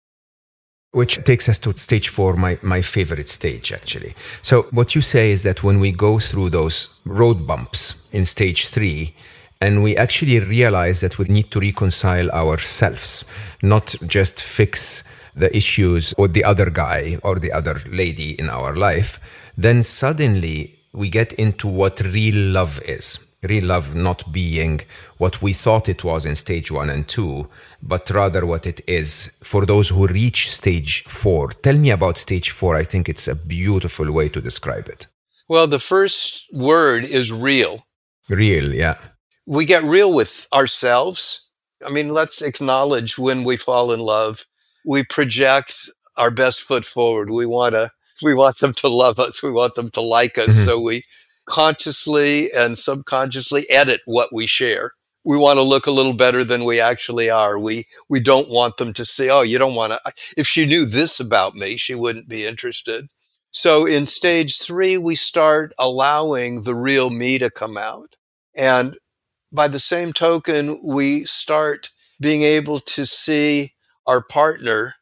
[0.91, 4.15] which takes us to stage four, my, my favorite stage, actually.
[4.41, 8.67] So, what you say is that when we go through those road bumps in stage
[8.67, 9.13] three,
[9.59, 13.25] and we actually realize that we need to reconcile ourselves,
[13.61, 15.03] not just fix
[15.37, 19.19] the issues with the other guy or the other lady in our life,
[19.55, 23.19] then suddenly we get into what real love is.
[23.43, 24.81] Real love not being
[25.19, 27.47] what we thought it was in stage one and two,
[27.81, 31.49] but rather what it is for those who reach stage four.
[31.51, 32.75] Tell me about stage four.
[32.75, 35.07] I think it's a beautiful way to describe it.
[35.47, 37.85] Well, the first word is real.
[38.27, 38.97] Real, yeah
[39.47, 41.49] we get real with ourselves.
[41.83, 44.45] I mean, let's acknowledge when we fall in love,
[44.87, 47.29] we project our best foot forward.
[47.29, 47.91] We want to,
[48.23, 49.43] we want them to love us.
[49.43, 50.55] We want them to like us.
[50.55, 50.65] Mm-hmm.
[50.65, 51.03] So we
[51.45, 54.93] consciously and subconsciously edit what we share.
[55.25, 57.59] We want to look a little better than we actually are.
[57.59, 59.99] We, we don't want them to say, Oh, you don't want to,
[60.37, 63.07] if she knew this about me, she wouldn't be interested.
[63.51, 68.15] So in stage three, we start allowing the real me to come out.
[68.55, 68.97] And
[69.51, 71.89] by the same token, we start
[72.21, 73.73] being able to see
[74.07, 74.95] our partner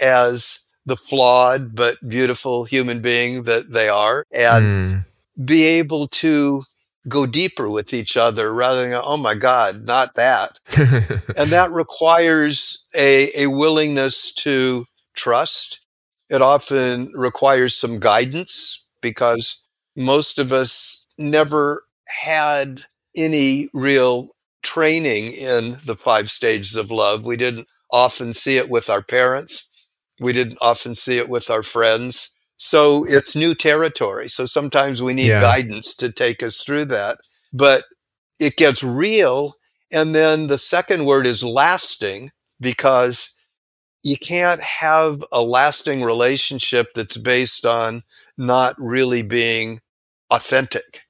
[0.00, 5.06] as the flawed but beautiful human being that they are and mm.
[5.44, 6.64] be able to
[7.08, 10.58] go deeper with each other rather than, oh my God, not that.
[10.76, 14.84] and that requires a, a willingness to
[15.14, 15.80] trust.
[16.28, 19.62] It often requires some guidance because
[19.96, 22.84] most of us never had
[23.16, 24.30] any real
[24.62, 27.24] training in the five stages of love.
[27.24, 29.68] We didn't often see it with our parents.
[30.20, 32.30] We didn't often see it with our friends.
[32.56, 34.28] So it's new territory.
[34.28, 35.40] So sometimes we need yeah.
[35.40, 37.18] guidance to take us through that.
[37.52, 37.84] But
[38.40, 39.54] it gets real.
[39.92, 43.32] And then the second word is lasting because
[44.02, 48.02] you can't have a lasting relationship that's based on
[48.36, 49.80] not really being
[50.30, 51.02] authentic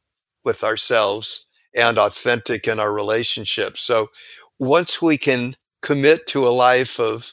[0.45, 3.81] with ourselves and authentic in our relationships.
[3.81, 4.09] So
[4.59, 7.33] once we can commit to a life of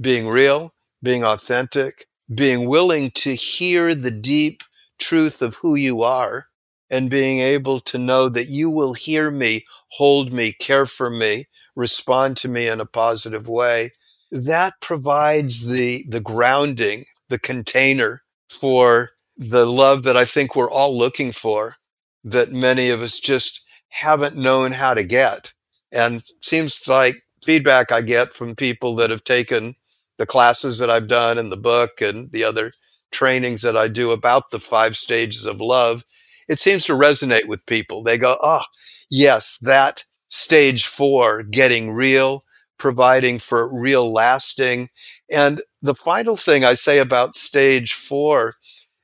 [0.00, 4.62] being real, being authentic, being willing to hear the deep
[4.98, 6.46] truth of who you are,
[6.90, 11.46] and being able to know that you will hear me, hold me, care for me,
[11.74, 13.90] respond to me in a positive way,
[14.30, 20.96] that provides the, the grounding, the container for the love that I think we're all
[20.96, 21.76] looking for,
[22.24, 25.52] that many of us just haven't known how to get.
[25.92, 29.74] And seems like feedback I get from people that have taken
[30.18, 32.72] the classes that I've done and the book and the other
[33.10, 36.04] trainings that I do about the five stages of love,
[36.48, 38.02] it seems to resonate with people.
[38.02, 38.62] They go, oh,
[39.10, 42.44] yes, that stage four, getting real,
[42.78, 44.88] providing for real lasting.
[45.30, 48.54] And the final thing I say about stage four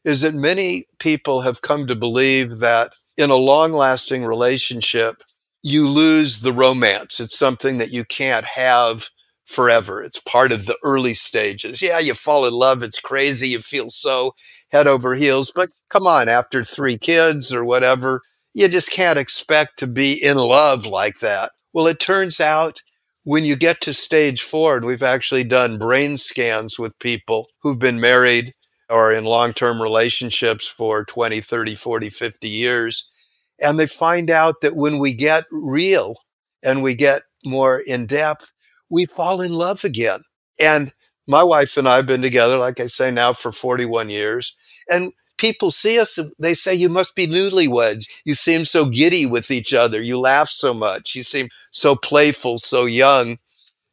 [0.04, 5.22] is that many people have come to believe that in a long lasting relationship,
[5.62, 7.20] you lose the romance.
[7.20, 9.08] It's something that you can't have
[9.46, 10.02] forever.
[10.02, 11.80] It's part of the early stages.
[11.82, 12.82] Yeah, you fall in love.
[12.82, 13.48] It's crazy.
[13.48, 14.34] You feel so
[14.70, 15.50] head over heels.
[15.54, 18.20] But come on, after three kids or whatever,
[18.54, 21.52] you just can't expect to be in love like that.
[21.72, 22.82] Well, it turns out
[23.24, 27.78] when you get to stage four, and we've actually done brain scans with people who've
[27.78, 28.54] been married
[28.90, 33.12] or in long term relationships for 20, 30, 40, 50 years.
[33.60, 36.16] And they find out that when we get real
[36.62, 38.50] and we get more in depth,
[38.90, 40.22] we fall in love again.
[40.60, 40.92] And
[41.26, 44.54] my wife and I have been together, like I say now, for 41 years.
[44.88, 48.06] And people see us, they say, You must be newlyweds.
[48.24, 50.00] You seem so giddy with each other.
[50.00, 51.14] You laugh so much.
[51.14, 53.38] You seem so playful, so young.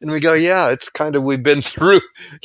[0.05, 2.01] And we go, Yeah, it's kind of, we've been through,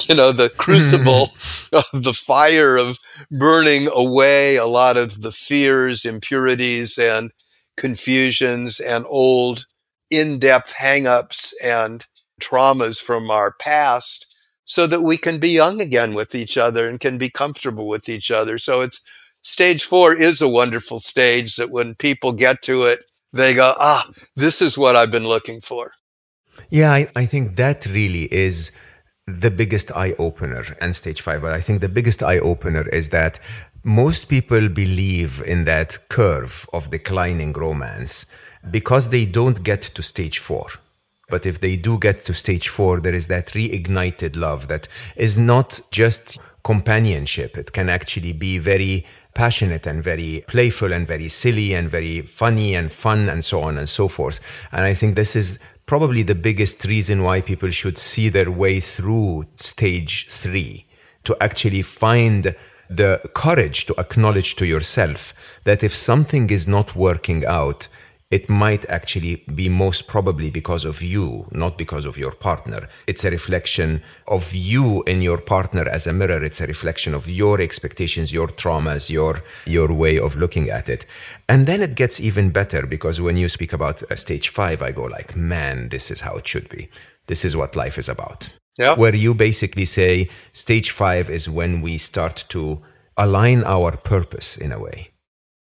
[0.09, 1.29] you know, the crucible
[1.75, 2.97] of the fire of
[3.31, 7.33] burning away a lot of the fears, impurities, and
[7.77, 9.67] confusions and old
[10.11, 12.07] in depth hangups and
[12.41, 14.35] traumas from our past
[14.65, 18.09] so that we can be young again with each other and can be comfortable with
[18.09, 18.57] each other.
[18.57, 19.03] So it's
[19.43, 23.01] stage four is a wonderful stage that when people get to it,
[23.35, 25.93] they go, ah, this is what I've been looking for.
[26.71, 28.73] Yeah, I, I think that really is
[29.27, 31.43] the biggest eye opener and stage five.
[31.43, 33.39] But I think the biggest eye opener is that
[33.85, 38.27] most people believe in that curve of declining romance
[38.71, 40.67] because they don't get to stage four.
[41.31, 45.39] But if they do get to stage four, there is that reignited love that is
[45.39, 47.57] not just companionship.
[47.57, 52.75] It can actually be very passionate and very playful and very silly and very funny
[52.75, 54.41] and fun and so on and so forth.
[54.73, 55.59] And I think this is
[55.91, 60.87] probably the biggest reason why people should see their way through stage three
[61.25, 62.55] to actually find
[62.89, 65.35] the courage to acknowledge to yourself
[65.65, 67.89] that if something is not working out,
[68.31, 72.89] it might actually be most probably because of you, not because of your partner.
[73.09, 76.43] It's a reflection of you and your partner as a mirror.
[76.43, 81.07] It's a reflection of your expectations, your traumas, your, your way of looking at it.
[81.49, 84.93] And then it gets even better because when you speak about a stage five, I
[84.93, 86.89] go like, man, this is how it should be.
[87.27, 88.49] This is what life is about.
[88.79, 88.95] Yeah.
[88.95, 92.81] Where you basically say stage five is when we start to
[93.17, 95.11] align our purpose in a way.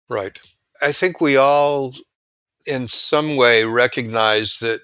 [0.09, 0.39] Right.
[0.81, 1.93] I think we all
[2.65, 4.81] in some way recognize that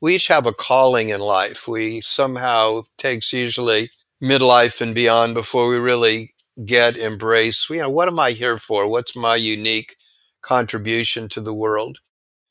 [0.00, 1.68] we each have a calling in life.
[1.68, 3.90] We somehow takes usually
[4.22, 7.68] midlife and beyond before we really get embrace.
[7.68, 8.86] You know, what am I here for?
[8.88, 9.96] What's my unique
[10.42, 11.98] contribution to the world?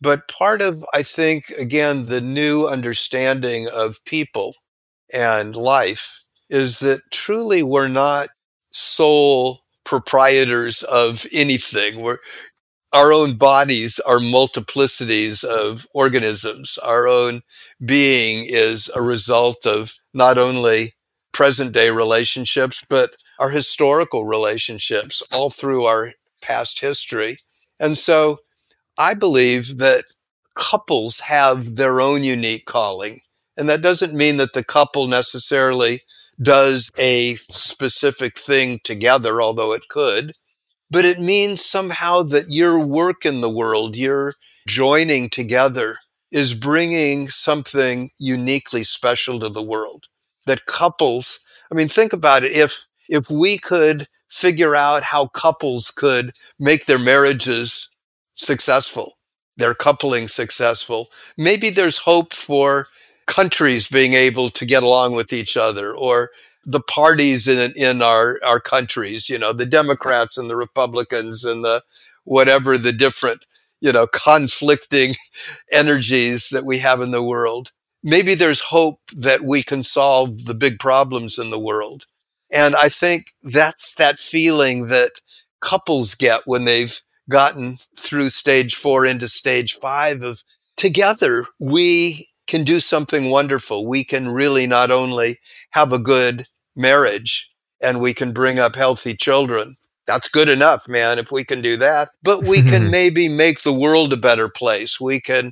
[0.02, 4.56] But part of, I think, again, the new understanding of people
[5.14, 8.30] and life is that truly we're not
[8.72, 12.02] sole proprietors of anything.
[12.02, 12.20] We're
[12.92, 16.78] our own bodies are multiplicities of organisms.
[16.80, 17.42] Our own
[17.86, 20.94] being is a result of not only
[21.32, 27.38] present day relationships, but our historical relationships all through our past history.
[27.80, 28.40] And so
[28.98, 30.06] I believe that
[30.56, 33.22] couples have their own unique calling.
[33.56, 36.02] And that doesn't mean that the couple necessarily
[36.42, 40.34] does a specific thing together, although it could
[40.92, 44.36] but it means somehow that your work in the world, your
[44.68, 45.98] joining together
[46.32, 50.06] is bringing something uniquely special to the world.
[50.46, 51.40] That couples,
[51.72, 52.52] I mean, think about it.
[52.52, 52.74] If,
[53.08, 57.90] if we could figure out how couples could make their marriages
[58.36, 59.18] successful,
[59.58, 62.88] their coupling successful, maybe there's hope for
[63.28, 66.30] countries being able to get along with each other or
[66.66, 71.64] the parties in in our our countries, you know, the Democrats and the Republicans and
[71.64, 71.84] the
[72.26, 73.46] whatever the different,
[73.82, 75.16] you know, conflicting
[75.72, 77.72] energies that we have in the world.
[78.04, 82.06] Maybe there's hope that we can solve the big problems in the world.
[82.52, 85.12] And I think that's that feeling that
[85.62, 87.00] couples get when they've
[87.30, 90.42] gotten through stage four into stage five of
[90.78, 93.86] together we can do something wonderful.
[93.86, 95.38] We can really not only
[95.72, 97.50] have a good marriage
[97.82, 99.76] and we can bring up healthy children.
[100.08, 102.10] That's good enough, man, if we can do that.
[102.24, 105.00] But we can maybe make the world a better place.
[105.00, 105.52] We can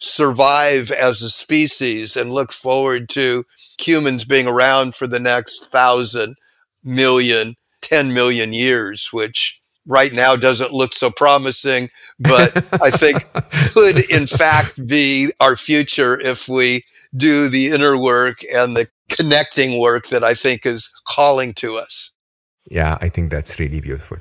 [0.00, 3.44] survive as a species and look forward to
[3.78, 6.34] humans being around for the next thousand,
[6.82, 13.26] million, ten million years, which right now doesn't look so promising, but I think
[13.72, 16.84] could in fact be our future if we
[17.16, 22.12] do the inner work and the connecting work that I think is calling to us.
[22.70, 24.18] Yeah, I think that's really beautiful.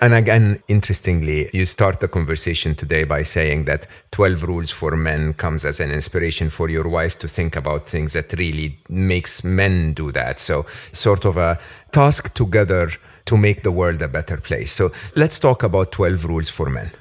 [0.00, 5.34] And again, interestingly, you start the conversation today by saying that 12 rules for men
[5.34, 9.92] comes as an inspiration for your wife to think about things that really makes men
[9.92, 10.38] do that.
[10.38, 11.58] So sort of a
[11.92, 12.90] task together
[13.26, 14.72] to make the world a better place.
[14.72, 16.92] So let's talk about 12 rules for men.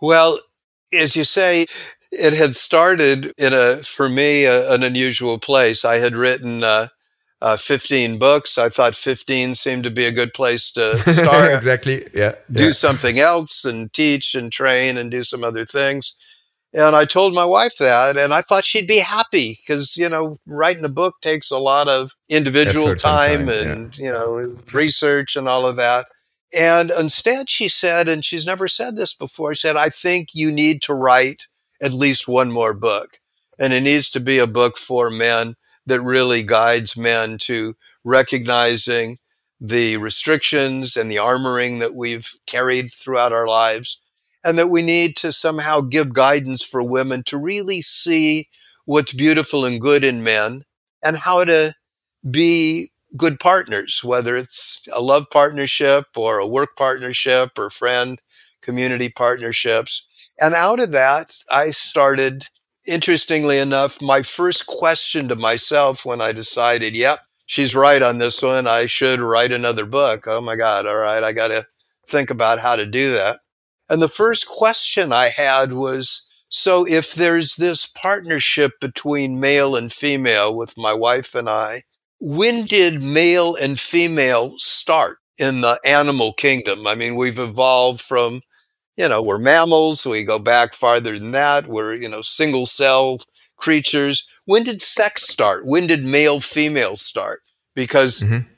[0.00, 0.40] Well,
[0.92, 1.66] as you say,
[2.10, 5.84] it had started in a, for me, a, an unusual place.
[5.84, 6.88] I had written uh,
[7.40, 8.58] uh, 15 books.
[8.58, 11.52] I thought 15 seemed to be a good place to start.
[11.52, 12.06] exactly.
[12.14, 12.34] Yeah.
[12.50, 12.72] Do yeah.
[12.72, 16.16] something else and teach and train and do some other things.
[16.74, 20.36] And I told my wife that, and I thought she'd be happy because, you know,
[20.46, 24.04] writing a book takes a lot of individual time, time, and, yeah.
[24.04, 26.06] you know, research and all of that.
[26.52, 30.50] And instead, she said, and she's never said this before, she said, I think you
[30.50, 31.46] need to write
[31.80, 33.18] at least one more book.
[33.58, 35.56] And it needs to be a book for men
[35.86, 39.18] that really guides men to recognizing
[39.60, 43.98] the restrictions and the armoring that we've carried throughout our lives,
[44.44, 48.48] and that we need to somehow give guidance for women to really see
[48.84, 50.64] what's beautiful and good in men
[51.04, 51.74] and how to
[52.30, 58.20] be good partners, whether it's a love partnership or a work partnership or friend
[58.60, 60.06] community partnerships.
[60.40, 62.46] And out of that, I started
[62.86, 68.42] interestingly enough, my first question to myself when I decided, yep, she's right on this
[68.42, 70.26] one, I should write another book.
[70.26, 71.66] Oh my God, all right, I got to
[72.06, 73.40] think about how to do that.
[73.88, 79.92] And the first question I had was, so if there's this partnership between male and
[79.92, 81.82] female with my wife and I,
[82.20, 86.86] when did male and female start in the animal kingdom?
[86.86, 88.40] I mean, we've evolved from
[88.98, 90.04] you know, we're mammals.
[90.04, 91.68] We go back farther than that.
[91.68, 93.18] We're, you know, single cell
[93.56, 94.26] creatures.
[94.44, 95.64] When did sex start?
[95.64, 97.40] When did male female start?
[97.76, 98.48] Because mm-hmm.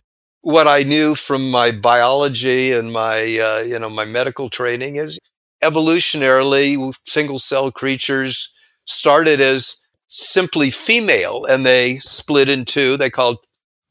[0.42, 5.18] What I knew from my biology and my, uh, you know, my medical training is
[5.62, 8.52] evolutionarily single cell creatures
[8.86, 9.76] started as
[10.08, 12.96] simply female and they split in two.
[12.96, 13.38] They called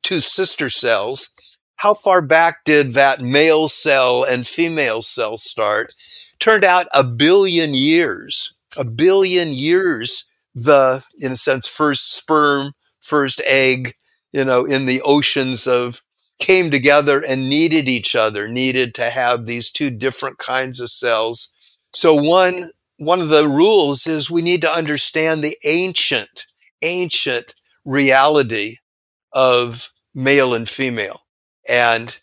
[0.02, 1.30] two sister cells.
[1.76, 5.94] How far back did that male cell and female cell start?
[6.40, 10.26] turned out a billion years, a billion years,
[10.56, 12.72] the, in a sense, first sperm,
[13.02, 13.94] first egg,
[14.32, 16.02] you know, in the oceans of
[16.40, 21.54] came together and needed each other, needed to have these two different kinds of cells.
[21.94, 26.48] So one, one of the rules is we need to understand the ancient,
[26.82, 28.78] ancient reality
[29.34, 31.22] of male and female.
[31.68, 32.18] And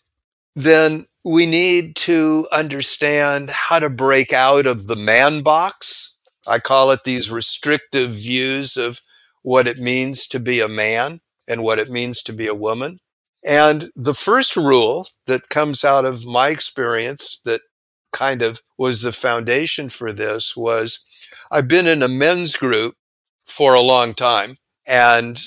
[0.55, 6.15] then we need to understand how to break out of the man box.
[6.47, 9.01] I call it these restrictive views of
[9.41, 12.99] what it means to be a man and what it means to be a woman.
[13.47, 17.61] And the first rule that comes out of my experience that
[18.11, 21.05] kind of was the foundation for this was
[21.49, 22.95] I've been in a men's group
[23.45, 24.57] for a long time.
[24.85, 25.41] And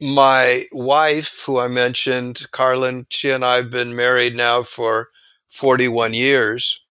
[0.00, 5.08] my wife, who I mentioned, Carlin, she and I have been married now for
[5.50, 6.84] 41 years.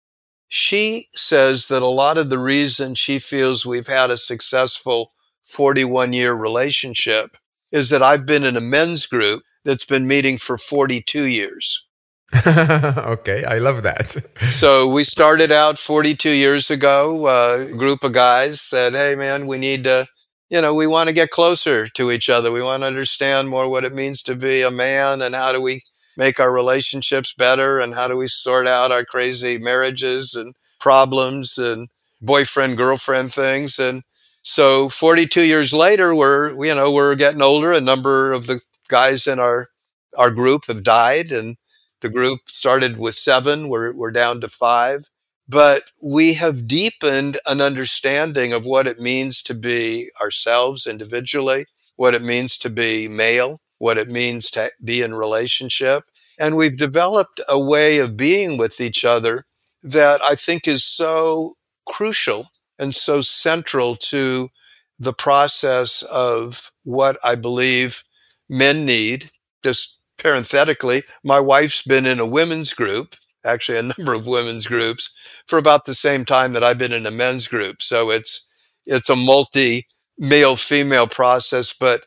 [0.49, 5.13] She says that a lot of the reason she feels we've had a successful
[5.45, 7.37] 41 year relationship
[7.73, 11.85] is that I've been in a men's group that's been meeting for 42 years.
[12.47, 14.17] okay, I love that.
[14.51, 17.27] so we started out 42 years ago.
[17.27, 20.07] Uh, a group of guys said, "Hey, man, we need to
[20.51, 22.51] you know, we want to get closer to each other.
[22.51, 25.61] We want to understand more what it means to be a man and how do
[25.61, 25.83] we
[26.17, 31.59] make our relationships better and how do we sort out our crazy marriages and problems
[31.59, 31.89] and
[32.21, 34.03] boyfriend girlfriend things and
[34.43, 39.27] so 42 years later we're you know we're getting older a number of the guys
[39.27, 39.69] in our
[40.17, 41.57] our group have died and
[42.01, 45.05] the group started with 7 we're we're down to 5
[45.49, 51.67] but we have deepened an understanding of what it means to be ourselves individually,
[51.97, 56.05] what it means to be male, what it means to be in relationship.
[56.39, 59.47] And we've developed a way of being with each other
[59.83, 64.51] that I think is so crucial and so central to
[64.99, 68.05] the process of what I believe
[68.49, 69.31] men need.
[69.63, 75.11] Just parenthetically, my wife's been in a women's group actually a number of women's groups
[75.47, 77.83] for about the same time that I've been in a men's group.
[77.83, 78.47] So it's
[78.87, 79.87] it's a multi
[80.19, 82.05] male female process, but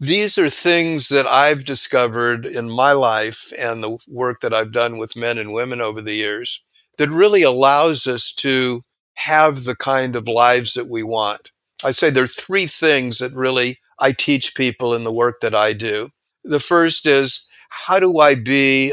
[0.00, 4.98] these are things that I've discovered in my life and the work that I've done
[4.98, 6.62] with men and women over the years
[6.98, 8.82] that really allows us to
[9.14, 11.52] have the kind of lives that we want.
[11.84, 15.54] I say there are three things that really I teach people in the work that
[15.54, 16.10] I do.
[16.42, 18.92] The first is how do I be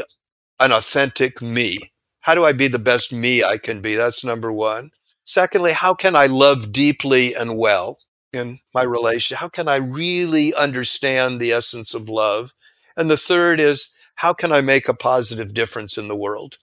[0.60, 1.78] an authentic me?
[2.20, 3.96] How do I be the best me I can be?
[3.96, 4.92] That's number one.
[5.24, 7.98] Secondly, how can I love deeply and well
[8.32, 9.36] in my relation?
[9.36, 12.52] How can I really understand the essence of love?
[12.96, 16.58] And the third is, how can I make a positive difference in the world?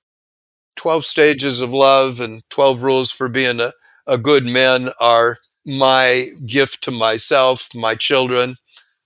[0.78, 3.74] 12 stages of love and 12 rules for being a,
[4.06, 8.56] a good man are my gift to myself, my children.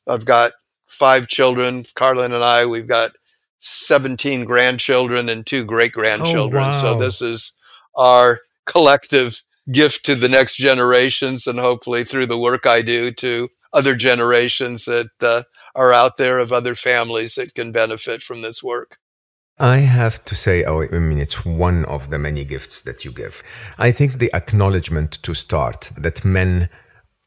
[0.08, 0.54] I've got
[0.86, 1.86] five children.
[1.96, 3.12] Carlin and I, we've got
[3.62, 6.64] 17 grandchildren and two great grandchildren.
[6.64, 6.72] Oh, wow.
[6.72, 7.58] So this is
[7.96, 9.42] our collective
[9.72, 14.86] gift to the next generations and hopefully through the work I do to other generations
[14.86, 15.44] that uh,
[15.76, 18.98] are out there of other families that can benefit from this work.
[19.62, 23.12] I have to say, oh, I mean, it's one of the many gifts that you
[23.12, 23.44] give.
[23.78, 26.68] I think the acknowledgement to start that men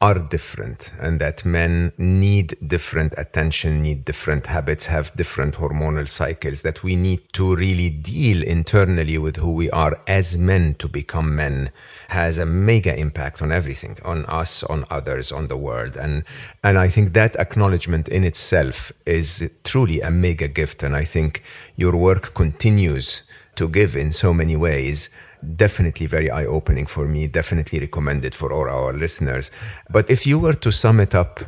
[0.00, 6.62] are different and that men need different attention, need different habits, have different hormonal cycles,
[6.62, 11.34] that we need to really deal internally with who we are as men to become
[11.34, 11.70] men
[12.08, 15.96] has a mega impact on everything, on us, on others, on the world.
[15.96, 16.24] And,
[16.62, 20.82] and I think that acknowledgement in itself is truly a mega gift.
[20.82, 21.42] And I think
[21.76, 23.22] your work continues
[23.54, 25.08] to give in so many ways
[25.56, 29.50] definitely very eye opening for me, definitely recommended for all our listeners.
[29.90, 31.40] But if you were to sum it up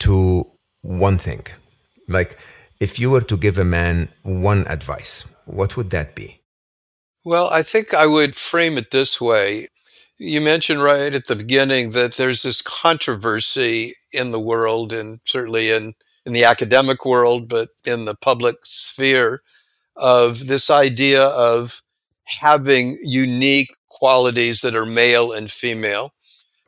[0.00, 0.44] to
[0.82, 1.46] one thing,
[2.08, 2.38] like
[2.80, 6.40] if you were to give a man one advice, what would that be?
[7.24, 9.68] Well, I think I would frame it this way.
[10.18, 15.70] You mentioned right at the beginning that there's this controversy in the world and certainly
[15.70, 15.94] in,
[16.26, 19.42] in the academic world, but in the public sphere
[19.96, 21.80] of this idea of
[22.24, 26.12] having unique qualities that are male and female.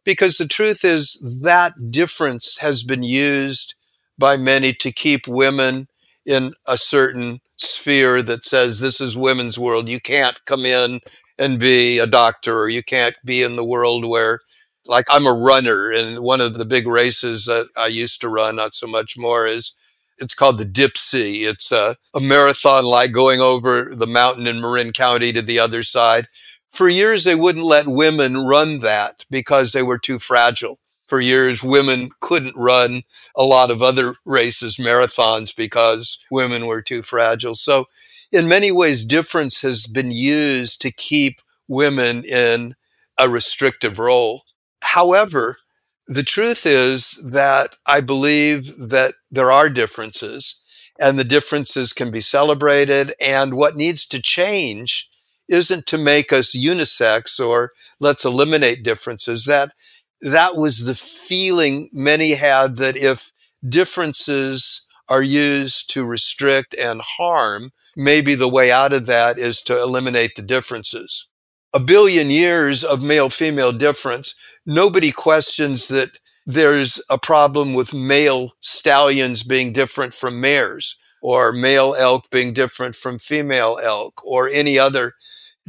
[0.05, 3.75] Because the truth is that difference has been used
[4.19, 5.89] by many to keep women
[6.25, 9.89] in a certain sphere that says this is women's world.
[9.89, 11.01] You can't come in
[11.39, 14.41] and be a doctor or you can't be in the world where
[14.87, 18.57] like I'm a runner and one of the big races that I used to run,
[18.57, 19.77] not so much more is
[20.19, 21.49] it's called the Dipsea.
[21.49, 25.83] It's a, a marathon like going over the mountain in Marin County to the other
[25.83, 26.29] side.
[26.71, 30.79] For years, they wouldn't let women run that because they were too fragile.
[31.07, 33.03] For years, women couldn't run
[33.37, 37.55] a lot of other races, marathons, because women were too fragile.
[37.55, 37.87] So,
[38.33, 42.75] in many ways, difference has been used to keep women in
[43.19, 44.43] a restrictive role.
[44.83, 45.59] However,
[46.07, 50.61] the truth is that I believe that there are differences
[50.99, 53.13] and the differences can be celebrated.
[53.21, 55.09] And what needs to change
[55.49, 59.45] isn't to make us unisex or let's eliminate differences.
[59.45, 59.73] That,
[60.21, 63.33] that was the feeling many had that if
[63.69, 69.81] differences are used to restrict and harm, maybe the way out of that is to
[69.81, 71.29] eliminate the differences.
[71.75, 74.35] A billion years of male female difference
[74.67, 76.11] nobody questions that
[76.47, 82.95] there's a problem with male stallions being different from mares or male elk being different
[82.95, 85.15] from female elk or any other.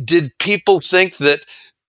[0.04, 1.42] Did people think that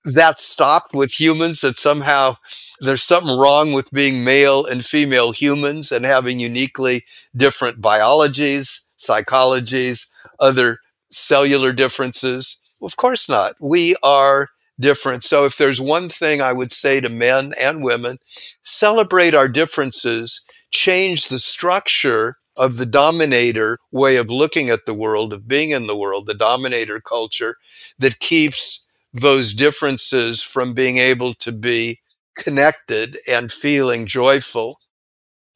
[0.04, 2.36] that stopped with humans that somehow
[2.80, 7.04] there's something wrong with being male and female humans and having uniquely
[7.36, 10.06] different biologies, psychologies,
[10.40, 10.78] other
[11.10, 12.58] cellular differences?
[12.82, 13.54] Of course not.
[13.60, 14.48] We are
[14.80, 15.24] different.
[15.24, 18.18] So if there's one thing I would say to men and women,
[18.62, 25.32] celebrate our differences, change the structure of the dominator way of looking at the world,
[25.32, 27.56] of being in the world, the dominator culture
[27.98, 31.98] that keeps those differences from being able to be
[32.36, 34.78] connected and feeling joyful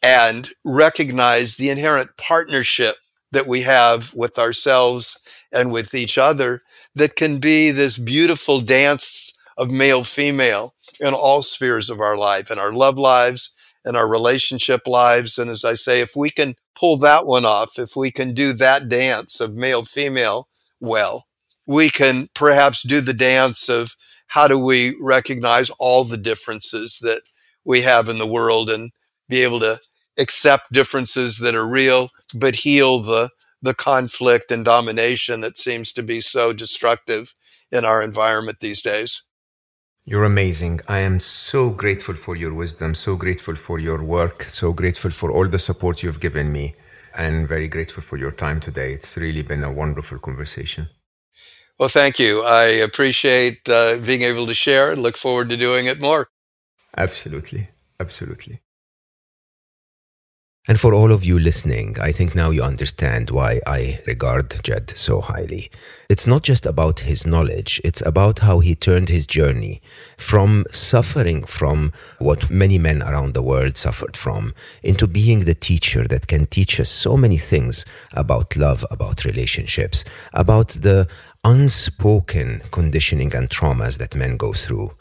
[0.03, 2.97] and recognize the inherent partnership
[3.33, 5.19] that we have with ourselves
[5.53, 6.63] and with each other
[6.95, 12.51] that can be this beautiful dance of male female in all spheres of our life
[12.51, 15.39] in our love lives and our relationship lives.
[15.39, 18.53] And as i say if we can pull that one off if we can do
[18.55, 20.49] that dance of male female
[20.81, 21.27] well
[21.67, 23.95] we can perhaps do the dance of
[24.29, 27.23] how do we recognize all the differences that
[27.65, 28.91] we have in the world and
[29.29, 29.79] be able to
[30.19, 33.31] accept differences that are real but heal the
[33.63, 37.35] the conflict and domination that seems to be so destructive
[37.71, 39.23] in our environment these days.
[40.05, 40.81] You're amazing.
[40.89, 45.31] I am so grateful for your wisdom, so grateful for your work, so grateful for
[45.31, 46.75] all the support you've given me,
[47.17, 48.93] and very grateful for your time today.
[48.93, 50.89] It's really been a wonderful conversation.
[51.79, 52.43] Well, thank you.
[52.43, 56.29] I appreciate uh, being able to share and look forward to doing it more.
[56.97, 57.69] Absolutely.
[58.01, 58.61] Absolutely.
[60.69, 64.97] And for all of you listening, I think now you understand why I regard Jed
[64.97, 65.73] so highly.
[66.09, 69.83] It's not just about his knowledge, it's about how he turned his journey
[70.17, 74.55] from suffering from what many men around the world suffered from
[74.85, 80.05] into being the teacher that can teach us so many things about love, about relationships,
[80.33, 81.09] about the
[81.45, 84.93] unspoken conditioning and traumas that men go through.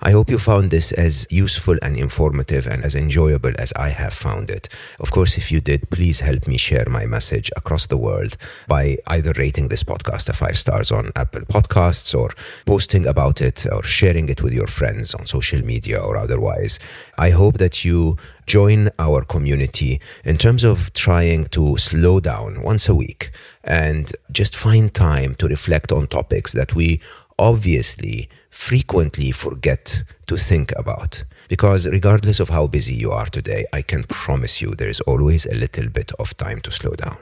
[0.00, 4.12] I hope you found this as useful and informative and as enjoyable as I have
[4.12, 4.68] found it.
[5.00, 8.36] Of course, if you did, please help me share my message across the world
[8.68, 12.30] by either rating this podcast a five stars on Apple Podcasts or
[12.66, 16.78] posting about it or sharing it with your friends on social media or otherwise.
[17.18, 18.16] I hope that you
[18.46, 23.30] join our community in terms of trying to slow down once a week
[23.62, 27.00] and just find time to reflect on topics that we
[27.38, 31.24] obviously frequently forget to think about.
[31.48, 35.44] Because regardless of how busy you are today, I can promise you there is always
[35.46, 37.18] a little bit of time to slow down.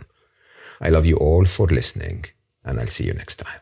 [0.80, 2.26] I love you all for listening,
[2.64, 3.61] and I'll see you next time.